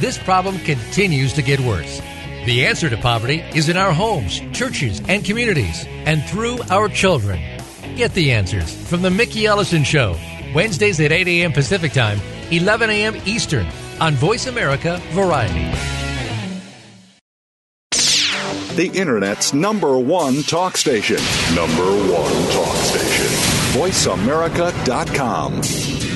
[0.00, 2.02] This problem continues to get worse.
[2.44, 7.40] The answer to poverty is in our homes, churches, and communities, and through our children.
[7.94, 10.16] Get the answers from The Mickey Ellison Show,
[10.52, 11.52] Wednesdays at 8 a.m.
[11.52, 13.14] Pacific Time, 11 a.m.
[13.26, 13.68] Eastern,
[14.00, 15.70] on Voice America Variety.
[18.74, 21.18] The Internet's number one talk station.
[21.54, 23.26] Number one talk station.
[23.78, 26.11] VoiceAmerica.com.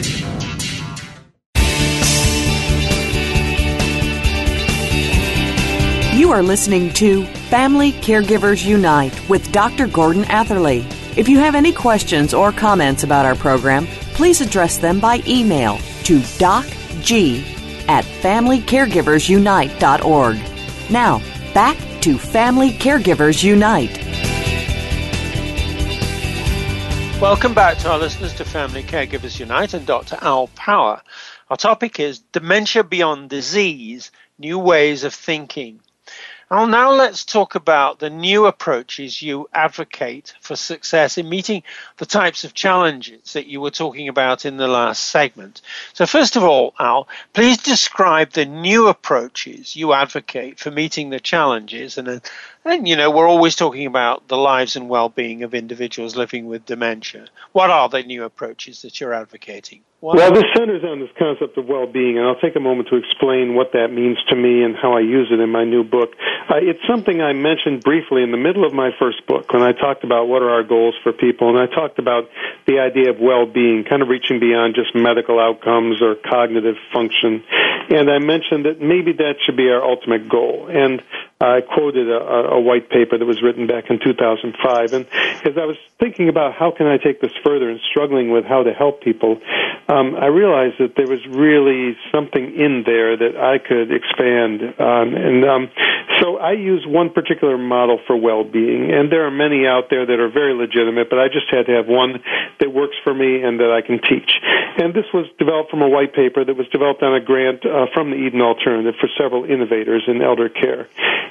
[6.27, 9.87] You are listening to Family Caregivers Unite with Dr.
[9.87, 10.85] Gordon Atherley.
[11.17, 15.79] If you have any questions or comments about our program, please address them by email
[16.03, 17.45] to docg
[17.87, 20.91] at familycaregiversunite.org.
[20.91, 21.23] Now,
[21.55, 23.97] back to Family Caregivers Unite.
[27.21, 30.19] Welcome back to our listeners to Family Caregivers Unite and Dr.
[30.21, 31.01] Al Power.
[31.51, 34.11] Our topic is Dementia Beyond Disease
[34.41, 35.79] New Ways of Thinking.
[36.49, 41.65] Well, now let's talk about the new approaches you advocate for success in meeting
[41.97, 45.61] the types of challenges that you were talking about in the last segment.
[45.93, 51.19] So, first of all, Al, please describe the new approaches you advocate for meeting the
[51.19, 51.99] challenges.
[51.99, 52.23] And,
[52.67, 56.47] and you know, we're always talking about the lives and well being of individuals living
[56.47, 57.27] with dementia.
[57.53, 59.83] What are the new approaches that you're advocating?
[60.01, 62.97] What well, this centers on this concept of well-being, and I'll take a moment to
[62.97, 66.13] explain what that means to me and how I use it in my new book.
[66.51, 69.73] Uh, it's something I mentioned briefly in the middle of my first book when I
[69.73, 72.29] talked about what are our goals for people, and I talked about
[72.67, 77.43] the idea of well-being, kind of reaching beyond just medical outcomes or cognitive function.
[77.89, 80.69] And I mentioned that maybe that should be our ultimate goal.
[80.69, 81.03] And
[81.41, 84.93] I quoted a, a, white paper that was written back in 2005.
[84.95, 85.07] And
[85.45, 88.63] as I was thinking about how can I take this further and struggling with how
[88.63, 89.41] to help people,
[89.89, 95.15] um, I realized that there was really something in there that I could expand on.
[95.15, 95.71] And um,
[96.21, 100.19] so I use one particular model for well-being, and there are many out there that
[100.19, 102.23] are very legitimate, but I just had to have one
[102.61, 104.41] that works for me and that I can teach.
[104.79, 107.87] And this was developed from a white paper that was developed on a grant uh,
[107.93, 110.89] from the Eden Alternative for several innovators in elder care.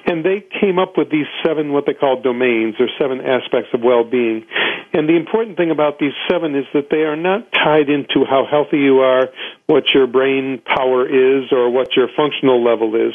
[0.08, 3.82] And they came up with these seven, what they call domains, or seven aspects of
[3.82, 4.46] well-being.
[4.94, 8.46] And the important thing about these seven is that they are not tied into how
[8.50, 9.30] healthy you are,
[9.66, 13.14] what your brain power is, or what your functional level is.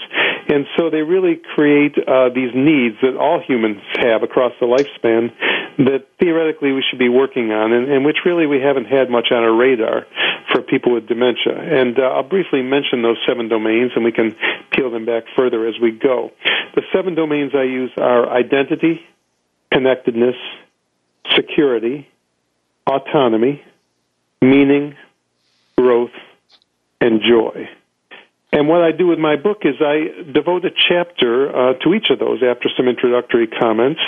[0.51, 5.31] And so they really create uh, these needs that all humans have across the lifespan
[5.87, 9.29] that theoretically we should be working on, and, and which really we haven't had much
[9.31, 10.07] on our radar
[10.51, 11.55] for people with dementia.
[11.55, 14.35] And uh, I'll briefly mention those seven domains, and we can
[14.73, 16.33] peel them back further as we go.
[16.75, 19.01] The seven domains I use are identity,
[19.73, 20.37] connectedness,
[21.37, 22.09] security,
[22.89, 23.63] autonomy,
[24.43, 24.97] meaning,
[25.79, 26.11] growth,
[27.01, 27.69] and joy.
[28.53, 32.11] And what I do with my book is I devote a chapter uh, to each
[32.11, 34.01] of those after some introductory comments.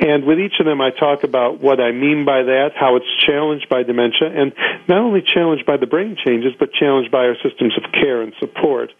[0.00, 3.10] And with each of them, I talk about what I mean by that, how it's
[3.26, 4.52] challenged by dementia, and
[4.88, 8.32] not only challenged by the brain changes, but challenged by our systems of care and
[8.38, 8.92] support.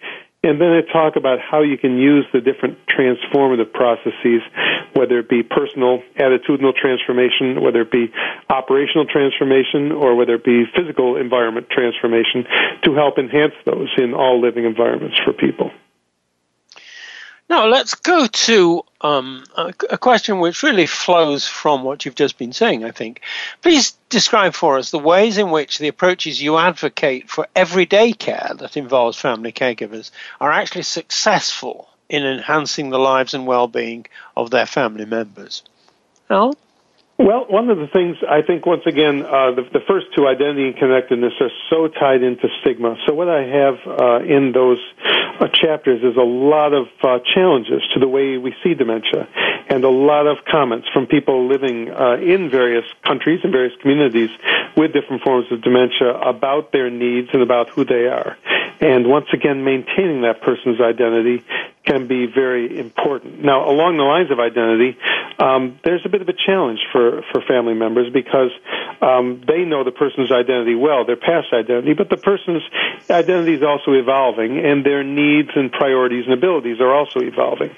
[0.44, 4.40] And then I talk about how you can use the different transformative processes,
[4.94, 8.12] whether it be personal attitudinal transformation, whether it be
[8.48, 12.46] operational transformation, or whether it be physical environment transformation
[12.84, 15.72] to help enhance those in all living environments for people.
[17.48, 22.36] Now, let's go to um, a, a, question which really flows from what you've just
[22.36, 23.22] been saying, I think.
[23.62, 28.50] Please describe for us the ways in which the approaches you advocate for everyday care
[28.58, 34.06] that involves family caregivers are actually successful in enhancing the lives and well being
[34.36, 35.62] of their family members.
[36.28, 36.54] Al?
[37.18, 40.68] Well, one of the things I think, once again, uh, the, the, first two, identity
[40.68, 42.96] and connectedness, are so tied into stigma.
[43.06, 47.82] So what I have uh, in those uh, chapters is a lot of uh, challenges
[47.94, 49.26] to the way we see dementia,
[49.68, 54.30] and a lot of comments from people living uh, in various countries and various communities
[54.76, 58.36] with different forms of dementia about their needs and about who they are.
[58.80, 61.44] And once again, maintaining that person's identity
[61.84, 63.42] can be very important.
[63.42, 64.96] Now, along the lines of identity,
[65.38, 68.50] um, there's a bit of a challenge for, for family members because
[69.00, 72.62] um, they know the person's identity well, their past identity, but the person's
[73.10, 77.70] identity is also evolving, and their needs and priorities and abilities are also evolving.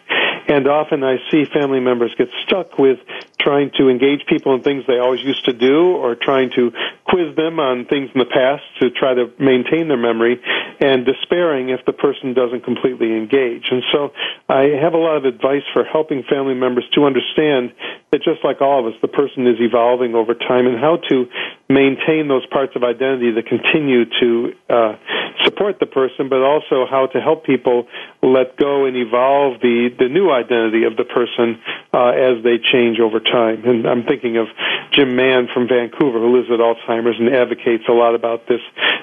[0.49, 2.99] And often I see family members get stuck with
[3.41, 6.73] trying to engage people in things they always used to do or trying to
[7.07, 10.41] quiz them on things in the past to try to maintain their memory
[10.81, 13.69] and despairing if the person doesn't completely engage.
[13.71, 14.00] And so
[14.49, 17.73] I have a lot of advice for helping family members to understand
[18.13, 21.27] that just like all of us, the person is evolving over time and how to
[21.71, 24.95] maintain those parts of identity that continue to uh,
[25.45, 27.87] support the person, but also how to help people
[28.23, 31.63] let go and evolve the, the new identity of the person
[31.95, 33.65] uh, as they change over time.
[33.65, 34.49] And I'm thinking of
[34.93, 38.61] Jim Mann from Vancouver, who lives with Alzheimer's and advocates a lot about this.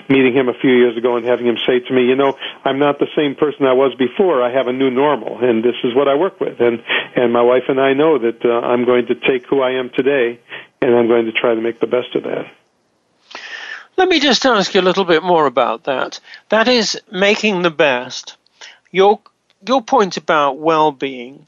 [0.10, 2.80] Meeting him a few years ago and having him say to me, "You know, I'm
[2.80, 4.42] not the same person I was before.
[4.44, 6.82] I have a new normal, and this is what I work with." And
[7.16, 9.90] and my wife and I know that uh, I'm going to take who I am
[9.90, 10.40] today,
[10.82, 12.52] and I'm going to try to make the best of that.
[13.98, 16.20] Let me just ask you a little bit more about that.
[16.50, 18.38] That is making the best.
[18.92, 19.20] Your
[19.68, 21.48] your point about well-being.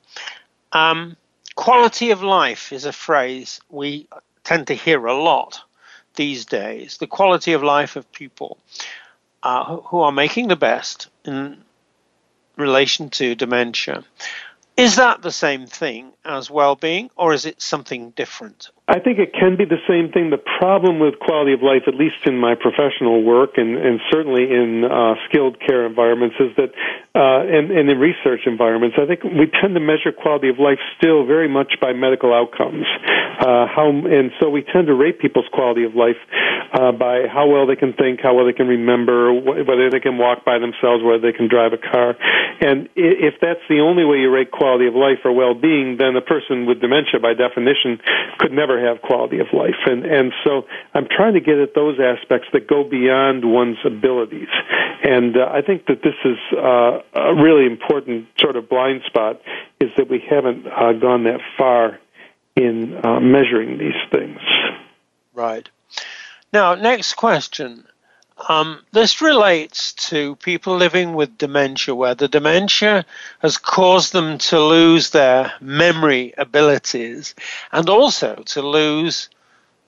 [0.72, 1.16] Um,
[1.56, 4.08] quality of life is a phrase we
[4.44, 5.62] tend to hear a lot
[6.16, 6.98] these days.
[6.98, 8.58] The quality of life of people
[9.44, 11.64] uh, who are making the best in
[12.56, 14.04] relation to dementia.
[14.76, 18.70] Is that the same thing as well being, or is it something different?
[18.90, 20.32] I think it can be the same thing.
[20.34, 24.50] The problem with quality of life, at least in my professional work and, and certainly
[24.50, 26.74] in uh, skilled care environments, is that,
[27.14, 30.82] uh, and, and in research environments, I think we tend to measure quality of life
[30.98, 32.90] still very much by medical outcomes.
[33.40, 36.18] Uh, how, and so we tend to rate people's quality of life
[36.74, 40.18] uh, by how well they can think, how well they can remember, whether they can
[40.18, 42.18] walk by themselves, whether they can drive a car.
[42.62, 46.22] And if that's the only way you rate quality of life or well-being, then a
[46.22, 48.02] person with dementia, by definition,
[48.40, 49.76] could never have quality of life.
[49.86, 54.50] And, and so I'm trying to get at those aspects that go beyond one's abilities.
[55.04, 59.42] And uh, I think that this is uh, a really important sort of blind spot
[59.80, 62.00] is that we haven't uh, gone that far
[62.56, 64.40] in uh, measuring these things.
[65.34, 65.70] Right.
[66.52, 67.86] Now, next question.
[68.48, 73.06] Um, this relates to people living with dementia, where the dementia
[73.40, 77.36] has caused them to lose their memory abilities
[77.72, 79.30] and also to lose,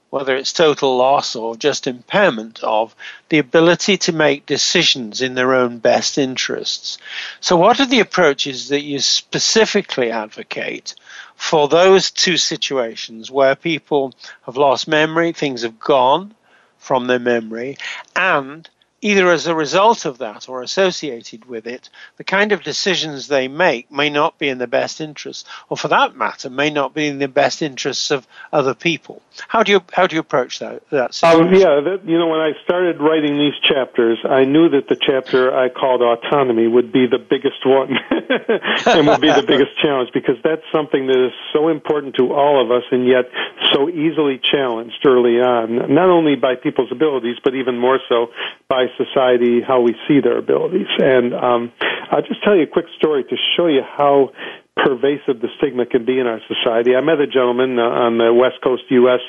[0.10, 2.94] whether it's total loss or just impairment of,
[3.30, 6.98] the ability to make decisions in their own best interests.
[7.40, 10.94] So, what are the approaches that you specifically advocate
[11.36, 14.14] for those two situations where people
[14.46, 16.36] have lost memory, things have gone?
[16.82, 17.78] From their memory,
[18.16, 18.70] and
[19.02, 23.48] either as a result of that or associated with it, the kind of decisions they
[23.48, 27.08] make may not be in the best interest, or for that matter, may not be
[27.08, 29.22] in the best interests of other people.
[29.48, 30.88] How do you how do you approach that?
[30.90, 34.88] that um, yeah, that, you know, when I started writing these chapters, I knew that
[34.88, 37.98] the chapter I called autonomy would be the biggest one,
[38.86, 42.64] and would be the biggest challenge because that's something that is so important to all
[42.64, 43.26] of us, and yet
[43.74, 48.28] so easily challenged early on, not only by people's abilities, but even more so
[48.68, 50.88] by society how we see their abilities.
[51.00, 51.72] And um,
[52.12, 54.32] I'll just tell you a quick story to show you how
[54.76, 56.96] pervasive the stigma can be in our society.
[56.96, 59.20] I met a gentleman uh, on the West Coast U.S.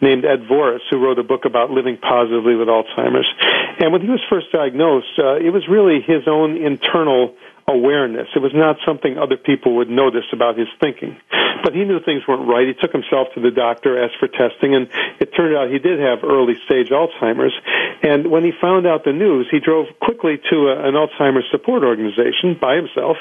[0.00, 3.28] named Ed Voris who wrote a book about living positively with Alzheimer's.
[3.80, 7.34] And when he was first diagnosed, uh, it was really his own internal
[7.74, 8.28] awareness.
[8.34, 11.16] It was not something other people would notice about his thinking.
[11.62, 12.66] But he knew things weren't right.
[12.66, 14.88] He took himself to the doctor, asked for testing, and
[15.20, 17.52] it turned out he did have early stage Alzheimer's.
[18.02, 21.84] And when he found out the news, he drove quickly to a, an Alzheimer's support
[21.84, 23.16] organization by himself,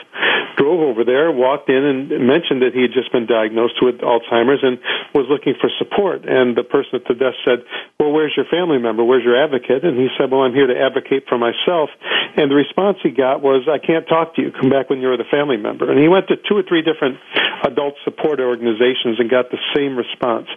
[0.56, 4.64] drove over there, walked in, and mentioned that he had just been diagnosed with Alzheimer's
[4.64, 4.80] and
[5.14, 6.24] was looking for support.
[6.24, 7.68] And the person at the desk said,
[8.00, 9.04] Well, where's your family member?
[9.04, 9.84] Where's your advocate?
[9.84, 11.89] And he said, Well, I'm here to advocate for myself.
[12.38, 14.51] And the response he got was, I can't talk to you.
[14.51, 15.89] Come back when you're with a family member.
[15.89, 17.17] And he went to two or three different
[17.63, 20.47] adult support organizations and got the same response.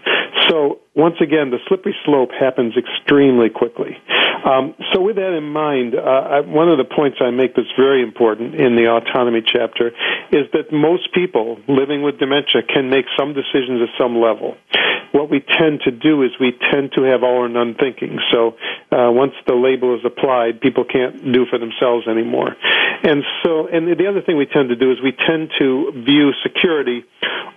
[0.49, 3.97] So once again, the slippery slope happens extremely quickly.
[4.45, 7.73] Um, so with that in mind, uh, I, one of the points I make that's
[7.79, 9.89] very important in the autonomy chapter
[10.33, 14.57] is that most people living with dementia can make some decisions at some level.
[15.13, 18.19] What we tend to do is we tend to have all or none thinking.
[18.31, 18.57] So
[18.91, 22.57] uh, once the label is applied, people can't do for themselves anymore.
[23.05, 26.33] And so, and the other thing we tend to do is we tend to view
[26.43, 27.05] security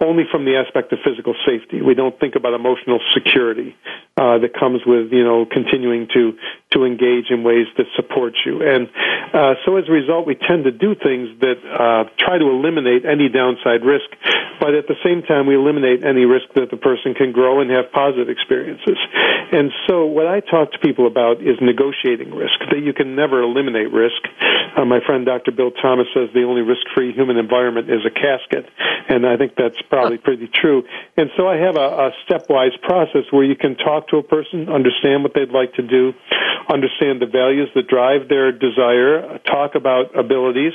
[0.02, 1.82] only from the aspect of physical safety.
[1.82, 3.25] We don't think about emotional security
[4.18, 6.38] uh, that comes with you know continuing to
[6.72, 8.60] to engage in ways that support you.
[8.60, 8.88] And
[9.32, 13.08] uh, so as a result, we tend to do things that uh, try to eliminate
[13.08, 14.12] any downside risk,
[14.60, 17.72] but at the same time, we eliminate any risk that the person can grow and
[17.72, 19.00] have positive experiences.
[19.52, 23.42] And so, what I talk to people about is negotiating risk, that you can never
[23.42, 24.20] eliminate risk.
[24.76, 25.52] Uh, my friend Dr.
[25.52, 28.68] Bill Thomas says the only risk free human environment is a casket,
[29.08, 30.84] and I think that's probably pretty true.
[31.16, 34.68] And so, I have a, a stepwise process where you can talk to a person,
[34.70, 36.14] understand what they'd like to do,
[36.72, 40.74] understand the values that drive their desire, talk about abilities,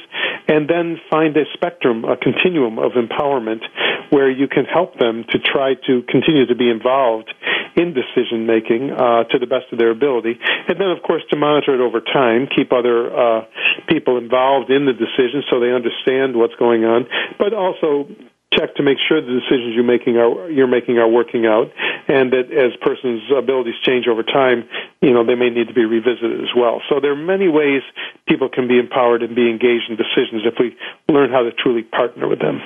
[0.48, 3.62] and then find a spectrum, a continuum of empowerment
[4.10, 7.32] where you can help them to try to continue to be involved
[7.76, 10.34] in decision making uh, to the best of their ability.
[10.68, 13.44] And then, of course, to monitor it over time, keep other uh,
[13.88, 17.06] people involved in the decision so they understand what's going on,
[17.38, 18.08] but also
[18.52, 21.70] check to make sure the decisions you're making are you're making are working out,
[22.08, 24.68] and that as persons' abilities change over time,
[25.00, 26.82] you know they may need to be revisited as well.
[26.88, 27.82] So there are many ways
[28.26, 30.76] people can be empowered and be engaged in decisions if we
[31.12, 32.60] learn how to truly partner with them.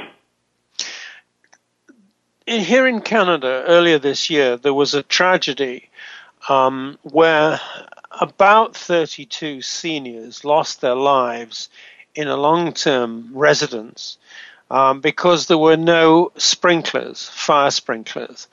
[2.47, 5.89] Here in Canada, earlier this year, there was a tragedy
[6.49, 7.59] um, where
[8.21, 11.71] about 32 seniors lost their lives
[12.15, 14.19] in a long-term residence
[14.71, 18.49] um, because there were no sprinklers, fire sprinklers.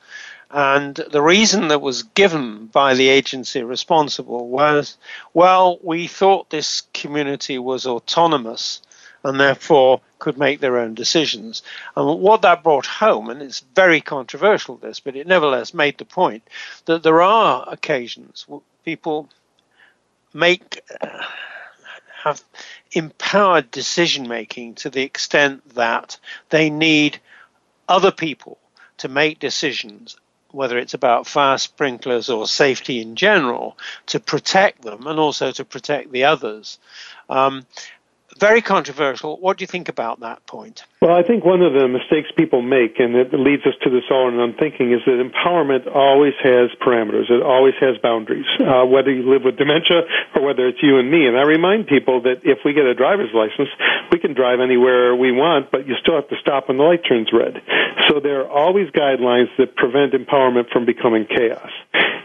[0.50, 4.98] And the reason that was given by the agency responsible was,
[5.32, 8.82] well, we thought this community was autonomous
[9.24, 11.62] and therefore could make their own decisions.
[11.96, 16.04] And what that brought home, and it's very controversial, this, but it nevertheless made the
[16.04, 16.42] point
[16.84, 18.46] that there are occasions
[18.84, 19.28] people
[20.34, 20.82] make
[22.24, 22.42] have
[22.92, 26.18] empowered decision making to the extent that
[26.50, 27.18] they need
[27.88, 28.58] other people
[28.98, 30.16] to make decisions
[30.52, 35.64] whether it's about fire sprinklers or safety in general, to protect them and also to
[35.64, 36.78] protect the others.
[37.28, 37.66] Um,
[38.38, 39.38] very controversial.
[39.38, 40.84] What do you think about that point?
[41.00, 44.04] Well, I think one of the mistakes people make, and it leads us to this
[44.10, 47.30] all in one thinking, is that empowerment always has parameters.
[47.30, 50.02] It always has boundaries, uh, whether you live with dementia
[50.36, 51.26] or whether it's you and me.
[51.26, 53.68] And I remind people that if we get a driver's license,
[54.10, 57.02] we can drive anywhere we want, but you still have to stop when the light
[57.08, 57.62] turns red.
[58.08, 61.70] So there are always guidelines that prevent empowerment from becoming chaos.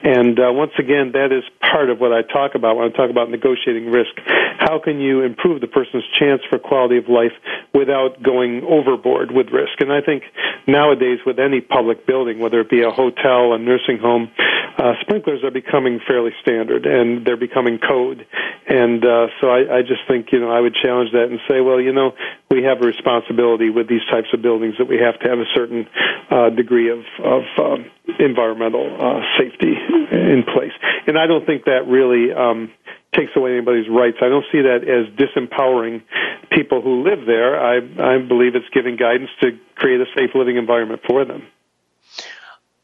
[0.04, 3.10] And uh, once again, that is part of what I talk about when I talk
[3.10, 4.14] about negotiating risk.
[4.60, 7.34] How can you improve the person's chance for quality of life
[7.74, 9.80] without going overboard with risk?
[9.80, 10.24] And I think
[10.68, 14.32] nowadays, with any public building, whether it be a hotel, a nursing home,
[14.78, 18.26] uh, sprinklers are becoming fairly standard and they're becoming code.
[18.68, 21.62] And uh, so I, I just think, you know, I would challenge that and say,
[21.62, 22.14] well, you know,
[22.52, 25.50] we have a responsibility with these types of buildings that we have to have a
[25.56, 25.88] certain
[26.30, 27.78] uh, degree of, of uh,
[28.20, 29.74] environmental uh, safety
[30.12, 30.74] in place.
[31.08, 32.72] And I don't think that really um,
[33.14, 34.18] takes away anybody's rights.
[34.22, 36.04] I don't see that as disempowering
[36.52, 37.60] people who live there.
[37.60, 37.78] I,
[38.16, 41.44] I believe it's giving guidance to create a safe living environment for them.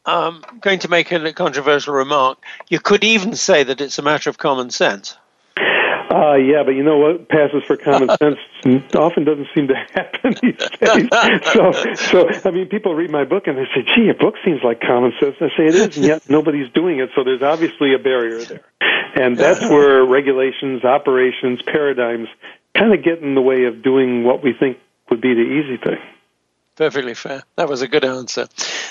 [0.06, 2.38] I'm going to make a controversial remark.
[2.68, 5.16] You could even say that it's a matter of common sense.
[6.10, 8.38] Uh, yeah, but you know what passes for common sense
[8.94, 11.08] often doesn't seem to happen these days.
[11.52, 14.60] so, so I mean, people read my book and they say, "Gee, your book seems
[14.62, 17.10] like common sense." And I say it is, and yet nobody's doing it.
[17.14, 18.64] So there's obviously a barrier there,
[19.14, 22.28] and that's where regulations, operations, paradigms
[22.76, 24.78] kind of get in the way of doing what we think
[25.10, 25.98] would be the easy thing.
[26.76, 27.44] Perfectly fair.
[27.54, 28.48] That was a good answer.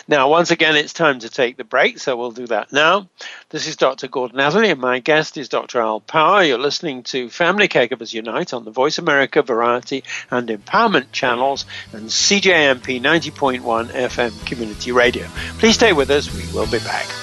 [0.08, 3.10] Now, once again, it's time to take the break, so we'll do that now.
[3.50, 4.08] This is Dr.
[4.08, 5.82] Gordon Atherley, and my guest is Dr.
[5.82, 6.44] Al Power.
[6.44, 12.08] You're listening to Family Caregivers Unite on the Voice America Variety and Empowerment channels and
[12.08, 15.28] CJMP 90.1 FM Community Radio.
[15.60, 16.34] Please stay with us.
[16.34, 17.23] We will be back.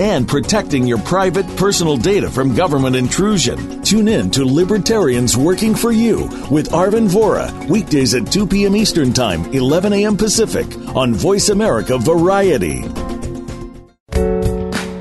[0.00, 3.82] and protecting your private personal data from government intrusion.
[3.82, 8.76] Tune in to Libertarians Working for You with Arvin Vora, weekdays at 2 p.m.
[8.76, 10.16] Eastern Time, 11 a.m.
[10.16, 10.66] Pacific,
[10.96, 12.82] on Voice America Variety.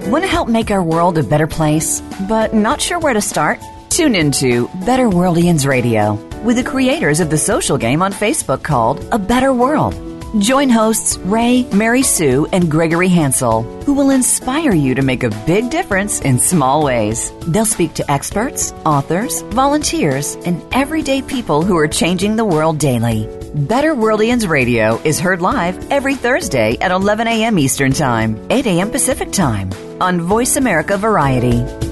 [0.10, 3.60] Want to help make our world a better place, but not sure where to start?
[3.89, 9.06] Tune into Better Worldians Radio with the creators of the social game on Facebook called
[9.12, 10.11] A Better World.
[10.39, 15.45] Join hosts Ray, Mary Sue, and Gregory Hansel, who will inspire you to make a
[15.45, 17.34] big difference in small ways.
[17.47, 23.27] They'll speak to experts, authors, volunteers, and everyday people who are changing the world daily.
[23.53, 27.59] Better Worldians Radio is heard live every Thursday at 11 a.m.
[27.59, 28.89] Eastern Time, 8 a.m.
[28.89, 29.69] Pacific Time
[29.99, 31.91] on Voice America Variety.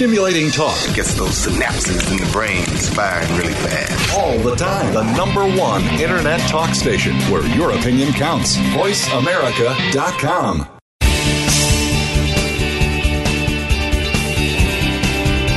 [0.00, 4.18] Stimulating talk gets those synapses in the brain firing really fast.
[4.18, 4.94] all the time.
[4.94, 8.56] The number one internet talk station where your opinion counts.
[8.56, 10.66] VoiceAmerica.com.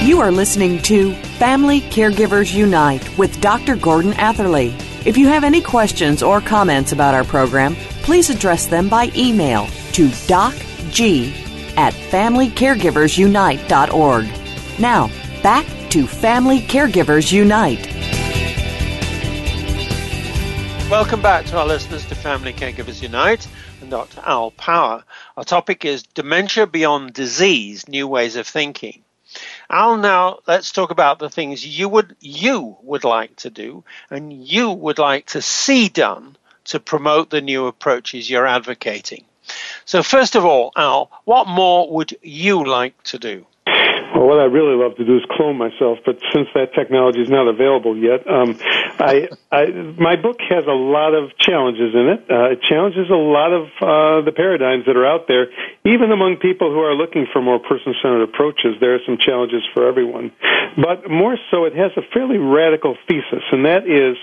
[0.05, 3.77] You are listening to Family Caregivers Unite with Dr.
[3.77, 4.75] Gordon Atherley.
[5.05, 9.67] If you have any questions or comments about our program, please address them by email
[9.93, 11.42] to docg
[11.77, 14.79] at familycaregiversunite.org.
[14.79, 15.09] Now,
[15.41, 17.89] back to Family Caregivers Unite.
[20.89, 23.47] Welcome back to our listeners to Family Caregivers Unite
[23.81, 24.21] and Dr.
[24.25, 25.03] Al Power.
[25.35, 29.03] Our topic is Dementia Beyond Disease New Ways of Thinking.
[29.69, 34.31] Al, now let's talk about the things you would you would like to do and
[34.31, 39.25] you would like to see done to promote the new approaches you're advocating.
[39.85, 43.45] So first of all, Al, what more would you like to do?
[44.13, 47.29] Well, what I really love to do is clone myself, but since that technology is
[47.29, 48.59] not available yet, um,
[48.99, 49.65] I, I,
[49.97, 52.21] my book has a lot of challenges in it.
[52.29, 55.47] Uh, it challenges a lot of uh, the paradigms that are out there,
[55.83, 58.75] even among people who are looking for more person-centered approaches.
[58.79, 60.31] There are some challenges for everyone,
[60.77, 64.15] but more so, it has a fairly radical thesis, and that is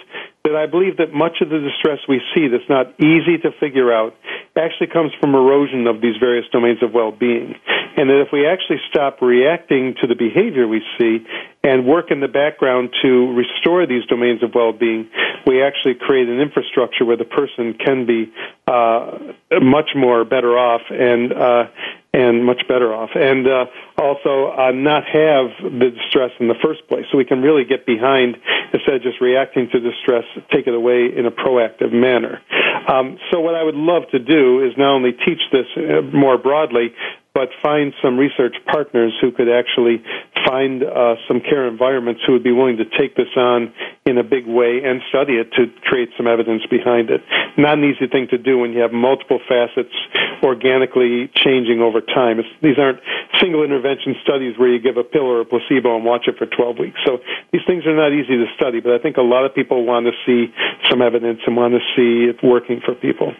[0.45, 3.93] that I believe that much of the distress we see that's not easy to figure
[3.93, 4.15] out
[4.57, 7.55] actually comes from erosion of these various domains of well-being.
[7.97, 11.27] And that if we actually stop reacting to the behavior we see
[11.63, 15.09] and work in the background to restore these domains of well-being,
[15.47, 18.33] we actually create an infrastructure where the person can be
[18.67, 19.19] uh,
[19.61, 21.65] much more better off and uh,
[22.13, 26.87] and much better off, and uh, also uh, not have the distress in the first
[26.89, 27.07] place.
[27.13, 28.37] So we can really get behind
[28.73, 32.41] instead of just reacting to distress, take it away in a proactive manner.
[32.89, 36.37] Um, so what I would love to do is not only teach this uh, more
[36.37, 36.93] broadly,
[37.35, 40.03] but find some research partners who could actually
[40.47, 43.73] find uh, some care environments who would be willing to take this on
[44.05, 47.23] in a big way and study it to create some evidence behind it.
[47.57, 49.95] Not an easy thing to do when you have multiple facets
[50.43, 52.41] organically changing over time.
[52.41, 53.01] It's, these aren't
[53.41, 56.47] single intervention studies where you give a pill or a placebo and watch it for
[56.47, 56.99] 12 weeks.
[57.07, 57.19] So
[57.53, 60.07] these things are not easy to study, but I think a lot of people want
[60.07, 60.53] to see
[60.89, 63.35] some evidence and want to see it working for people.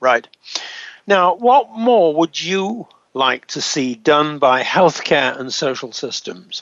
[0.00, 0.26] Right.
[1.06, 6.60] Now, what more would you like to see done by healthcare and social systems?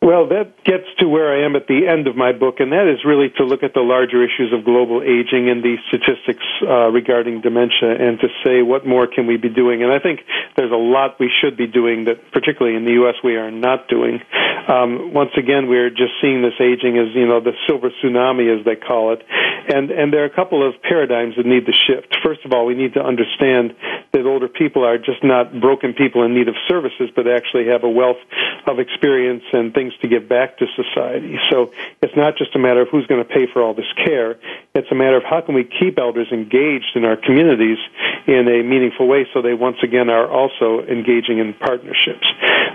[0.00, 2.86] Well, that gets to where I am at the end of my book, and that
[2.86, 6.86] is really to look at the larger issues of global aging and the statistics uh,
[6.94, 9.82] regarding dementia and to say what more can we be doing.
[9.82, 10.20] And I think
[10.56, 13.88] there's a lot we should be doing that, particularly in the U.S., we are not
[13.88, 14.22] doing.
[14.68, 18.64] Um, once again, we're just seeing this aging as, you know, the silver tsunami, as
[18.64, 19.22] they call it.
[19.68, 22.16] And, and there are a couple of paradigms that need to shift.
[22.22, 23.74] First of all, we need to understand
[24.12, 27.84] that older people are just not broken people in need of services, but actually have
[27.84, 28.20] a wealth
[28.66, 31.38] of experience and things to give back to society.
[31.50, 31.72] So
[32.02, 34.38] it's not just a matter of who's going to pay for all this care.
[34.74, 37.78] It's a matter of how can we keep elders engaged in our communities
[38.26, 42.26] in a meaningful way so they once again are also engaging in partnerships.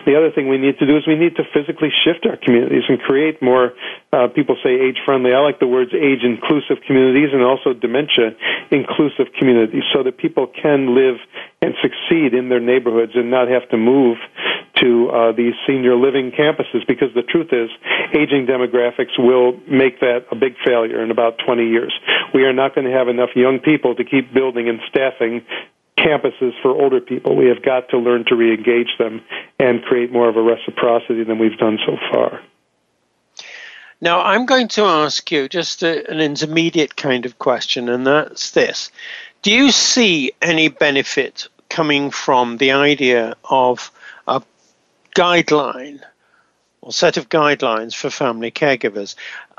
[0.05, 2.83] The other thing we need to do is we need to physically shift our communities
[2.89, 3.73] and create more,
[4.13, 5.33] uh, people say age friendly.
[5.33, 8.37] I like the words age inclusive communities and also dementia
[8.69, 11.17] inclusive communities so that people can live
[11.61, 14.17] and succeed in their neighborhoods and not have to move
[14.77, 17.69] to uh, these senior living campuses because the truth is
[18.13, 21.93] aging demographics will make that a big failure in about 20 years.
[22.33, 25.41] We are not going to have enough young people to keep building and staffing
[25.97, 27.35] campuses for older people.
[27.35, 29.21] We have got to learn to re-engage them
[29.59, 32.41] and create more of a reciprocity than we've done so far.
[34.03, 38.51] Now, I'm going to ask you just a, an intermediate kind of question, and that's
[38.51, 38.91] this.
[39.43, 43.93] Do you see any benefit coming from the idea of
[44.27, 44.41] a
[45.15, 46.01] guideline
[46.81, 49.15] or set of guidelines for family caregivers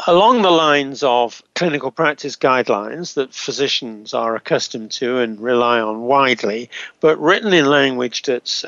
[0.07, 6.03] along the lines of clinical practice guidelines that physicians are accustomed to and rely on
[6.03, 6.69] widely,
[7.01, 8.67] but written in language that's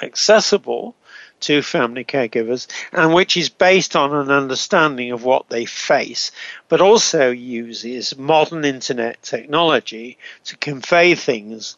[0.00, 0.96] accessible
[1.40, 6.32] to family caregivers and which is based on an understanding of what they face,
[6.68, 11.76] but also uses modern internet technology to convey things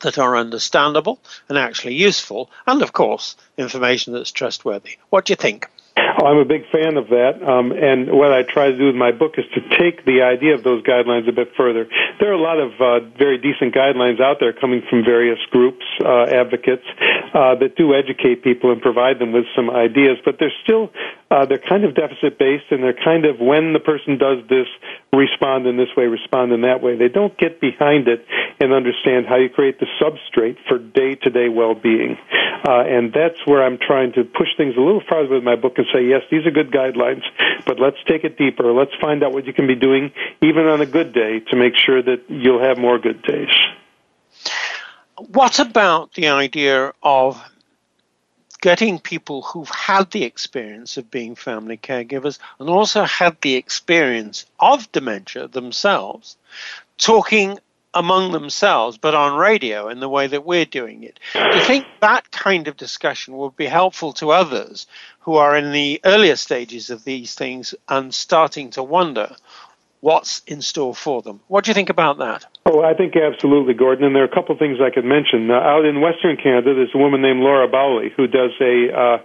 [0.00, 1.18] that are understandable
[1.48, 4.98] and actually useful, and of course, information that's trustworthy.
[5.10, 5.68] What do you think?
[6.24, 7.42] I'm a big fan of that.
[7.42, 10.54] Um, and what I try to do with my book is to take the idea
[10.54, 11.86] of those guidelines a bit further.
[12.18, 15.84] There are a lot of uh, very decent guidelines out there coming from various groups,
[16.00, 16.84] uh, advocates,
[17.34, 20.90] uh, that do educate people and provide them with some ideas, but they're still,
[21.30, 24.66] uh, they're kind of deficit based and they're kind of when the person does this,
[25.12, 26.96] respond in this way, respond in that way.
[26.96, 28.26] They don't get behind it
[28.60, 32.16] and understand how you create the substrate for day to day well being.
[32.66, 35.74] Uh, and that's where I'm trying to push things a little farther with my book
[35.76, 37.22] and say, yes, these are good guidelines,
[37.66, 38.72] but let's take it deeper.
[38.72, 41.74] Let's find out what you can be doing even on a good day to make
[41.74, 43.48] sure that you'll have more good days.
[45.16, 47.42] What about the idea of
[48.60, 54.46] getting people who've had the experience of being family caregivers and also had the experience
[54.58, 56.36] of dementia themselves
[56.96, 57.58] talking
[57.94, 61.20] among themselves, but on radio in the way that we're doing it.
[61.32, 64.86] Do you think that kind of discussion would be helpful to others
[65.20, 69.36] who are in the earlier stages of these things and starting to wonder
[70.00, 71.40] what's in store for them?
[71.48, 72.44] What do you think about that?
[72.66, 74.04] Oh, I think absolutely, Gordon.
[74.04, 75.50] And there are a couple of things I could mention.
[75.50, 79.18] Uh, out in Western Canada, there's a woman named Laura Bowley who does a uh,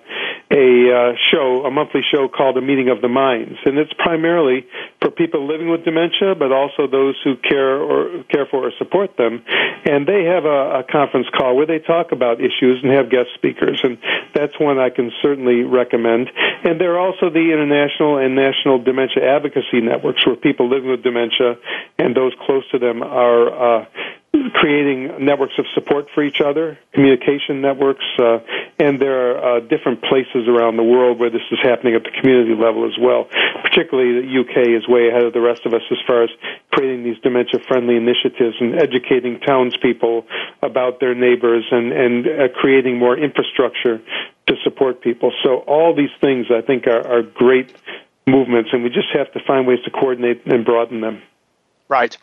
[0.52, 4.66] a uh, show, a monthly show called A Meeting of the Minds, and it's primarily
[5.00, 9.16] for people living with dementia, but also those who care or care for or support
[9.16, 9.44] them.
[9.86, 13.30] And they have a, a conference call where they talk about issues and have guest
[13.36, 14.00] speakers, and
[14.34, 16.30] that's one I can certainly recommend.
[16.66, 21.04] And there are also the international and national dementia advocacy networks where people living with
[21.04, 21.56] dementia
[22.00, 23.86] and those close to them are uh,
[24.54, 28.40] creating networks of support for each other, communication networks, uh,
[28.80, 32.12] and there are uh, different places around the world where this is happening at the
[32.22, 33.28] community level as well.
[33.64, 36.30] Particularly, the UK is way ahead of the rest of us as far as
[36.72, 40.26] creating these dementia-friendly initiatives and educating townspeople
[40.62, 44.00] about their neighbors and and uh, creating more infrastructure
[44.48, 45.32] to support people.
[45.44, 47.76] So all these things, I think, are, are great
[48.28, 51.22] movements, and we just have to find ways to coordinate and broaden them.
[51.88, 52.16] Right.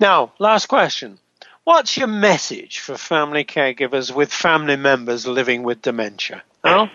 [0.00, 1.18] Now, last question.
[1.64, 6.42] What's your message for family caregivers with family members living with dementia?
[6.64, 6.90] Al?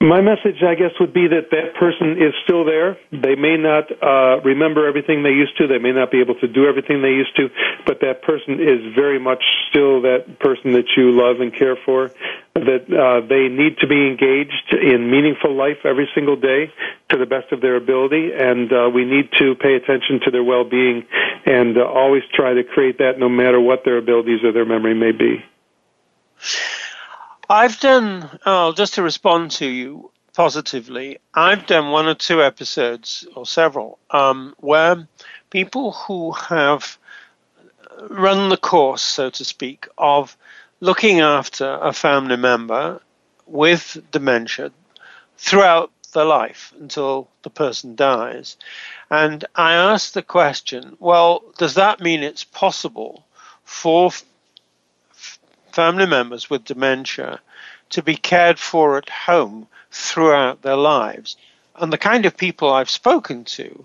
[0.00, 2.98] My message, I guess, would be that that person is still there.
[3.10, 5.66] They may not uh, remember everything they used to.
[5.66, 7.48] They may not be able to do everything they used to,
[7.86, 12.10] but that person is very much still that person that you love and care for.
[12.54, 16.70] That uh, they need to be engaged in meaningful life every single day
[17.08, 20.44] to the best of their ability, and uh, we need to pay attention to their
[20.44, 21.06] well-being
[21.46, 24.94] and uh, always try to create that, no matter what their abilities or their memory
[24.94, 25.42] may be.
[27.48, 33.26] I've done, oh, just to respond to you positively, I've done one or two episodes,
[33.36, 35.06] or several, um, where
[35.50, 36.98] people who have
[38.08, 40.36] run the course, so to speak, of
[40.80, 43.00] looking after a family member
[43.46, 44.72] with dementia
[45.36, 48.56] throughout their life until the person dies.
[49.10, 53.26] And I asked the question well, does that mean it's possible
[53.64, 54.10] for
[55.74, 57.40] family members with dementia
[57.90, 61.36] to be cared for at home throughout their lives.
[61.76, 63.84] And the kind of people I've spoken to,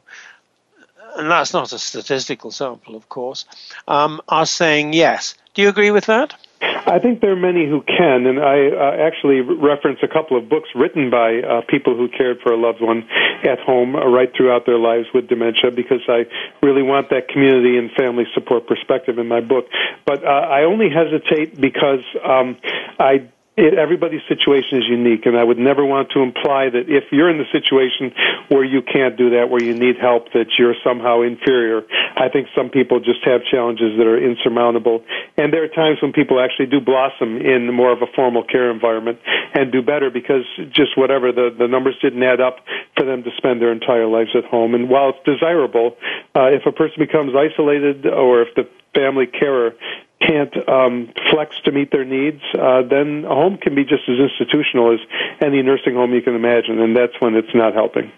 [1.16, 3.46] and that's not a statistical sample, of course,
[3.88, 5.36] um, are saying yes.
[5.54, 6.36] Do you agree with that?
[6.62, 10.49] I think there are many who can, and I uh, actually reference a couple of
[10.49, 13.07] books written by uh, people who cared for a loved one
[13.43, 16.26] at home uh, right throughout their lives with dementia because I
[16.62, 19.66] really want that community and family support perspective in my book.
[20.05, 22.57] But uh, I only hesitate because um,
[22.99, 23.30] I
[23.60, 27.30] it, everybody's situation is unique, and I would never want to imply that if you're
[27.30, 28.16] in the situation
[28.47, 31.84] where you can't do that, where you need help, that you're somehow inferior.
[32.16, 35.03] I think some people just have challenges that are insurmountable,
[35.36, 38.72] and there are times when people actually do blossom in more of a formal care
[38.72, 39.20] environment
[39.53, 42.64] and do better because just whatever the the numbers didn't add up
[42.95, 44.74] for them to spend their entire lives at home.
[44.74, 45.97] And while it's desirable,
[46.34, 49.74] uh, if a person becomes isolated or if the family carer
[50.22, 54.20] can't um, flex to meet their needs, uh, then a home can be just as
[54.20, 54.99] institutional as
[55.41, 58.11] any nursing home you can imagine, and that's when it's not helping.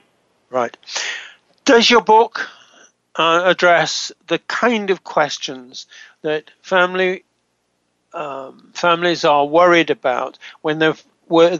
[0.49, 0.75] Right.
[1.63, 2.49] Does your book
[3.15, 5.85] uh, address the kind of questions
[6.21, 7.23] that family
[8.13, 10.95] um, families are worried about when they're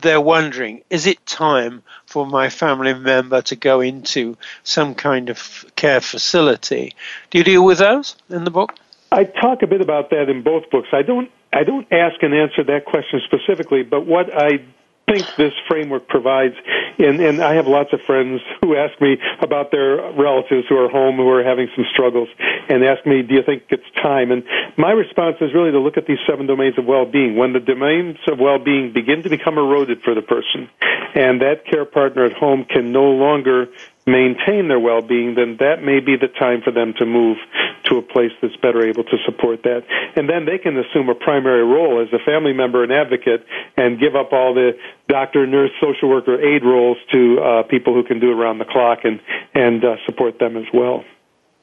[0.01, 5.65] they're wondering, is it time for my family member to go into some kind of
[5.77, 6.93] care facility?
[7.29, 8.75] Do you deal with those in the book?
[9.12, 10.88] I talk a bit about that in both books.
[10.93, 14.64] I don't I don't ask and answer that question specifically, but what I
[15.09, 16.55] think this framework provides
[16.97, 20.88] and and I have lots of friends who ask me about their relatives who are
[20.89, 22.30] home who are having some struggles,
[22.70, 24.43] and ask me, "Do you think it's time?" And
[24.78, 27.36] my response is really to look at these seven domains of well-being.
[27.36, 30.70] When the domains of well-being begin to become eroded for the person,
[31.16, 33.68] and that care partner at home can no longer
[34.05, 37.37] maintain their well-being, then that may be the time for them to move
[37.85, 39.83] to a place that's better able to support that.
[40.15, 43.45] And then they can assume a primary role as a family member and advocate
[43.77, 44.77] and give up all the
[45.07, 48.99] doctor, nurse, social worker, aide roles to uh, people who can do around the clock
[49.03, 49.19] and,
[49.53, 51.03] and uh, support them as well.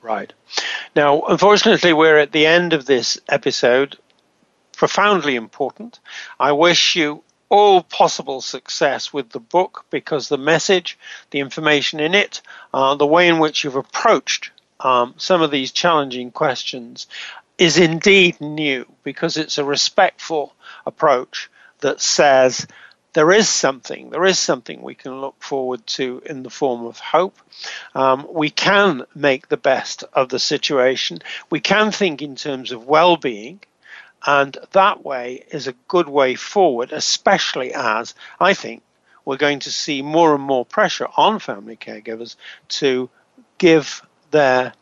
[0.00, 0.32] Right.
[0.94, 3.98] Now, unfortunately, we're at the end of this episode.
[4.76, 5.98] Profoundly important.
[6.38, 10.98] I wish you all possible success with the book because the message,
[11.30, 12.42] the information in it,
[12.74, 17.06] uh, the way in which you've approached um, some of these challenging questions
[17.56, 20.54] is indeed new because it's a respectful
[20.86, 22.66] approach that says
[23.14, 27.00] there is something, there is something we can look forward to in the form of
[27.00, 27.36] hope.
[27.94, 31.18] Um, we can make the best of the situation.
[31.50, 33.60] We can think in terms of well being.
[34.26, 38.82] And that way is a good way forward, especially as I think
[39.24, 42.36] we're going to see more and more pressure on family caregivers
[42.68, 43.10] to
[43.58, 44.72] give their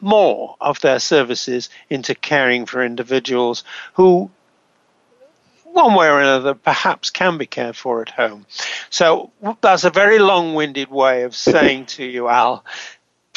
[0.00, 3.64] more of their services into caring for individuals
[3.94, 4.30] who
[5.64, 8.46] one way or another perhaps can be cared for at home.
[8.90, 9.30] So
[9.60, 12.64] that's a very long winded way of saying to you, Al,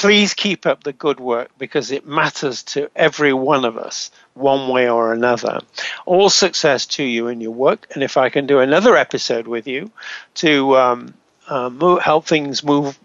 [0.01, 4.67] please keep up the good work because it matters to every one of us one
[4.67, 5.61] way or another.
[6.07, 7.85] All success to you in your work.
[7.93, 9.91] And if I can do another episode with you
[10.35, 11.13] to um,
[11.47, 12.97] uh, move, help things move,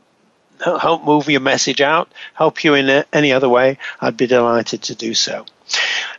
[0.65, 4.95] help move your message out, help you in any other way, I'd be delighted to
[4.95, 5.45] do so.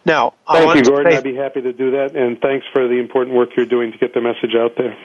[0.05, 1.11] Now, thank you, Gordon.
[1.11, 3.93] Say, I'd be happy to do that, and thanks for the important work you're doing
[3.93, 4.95] to get the message out there.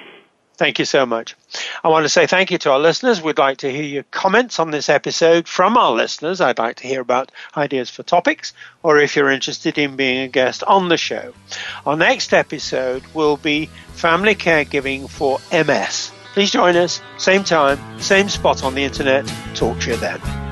[0.63, 1.35] Thank you so much.
[1.83, 3.21] I want to say thank you to our listeners.
[3.21, 6.41] We'd like to hear your comments on this episode from our listeners.
[6.41, 10.29] I'd like to hear about ideas for topics or if you're interested in being a
[10.29, 11.35] guest on the show.
[11.85, 16.13] Our next episode will be family caregiving for MS.
[16.33, 19.27] Please join us, same time, same spot on the internet.
[19.57, 20.52] Talk to you then.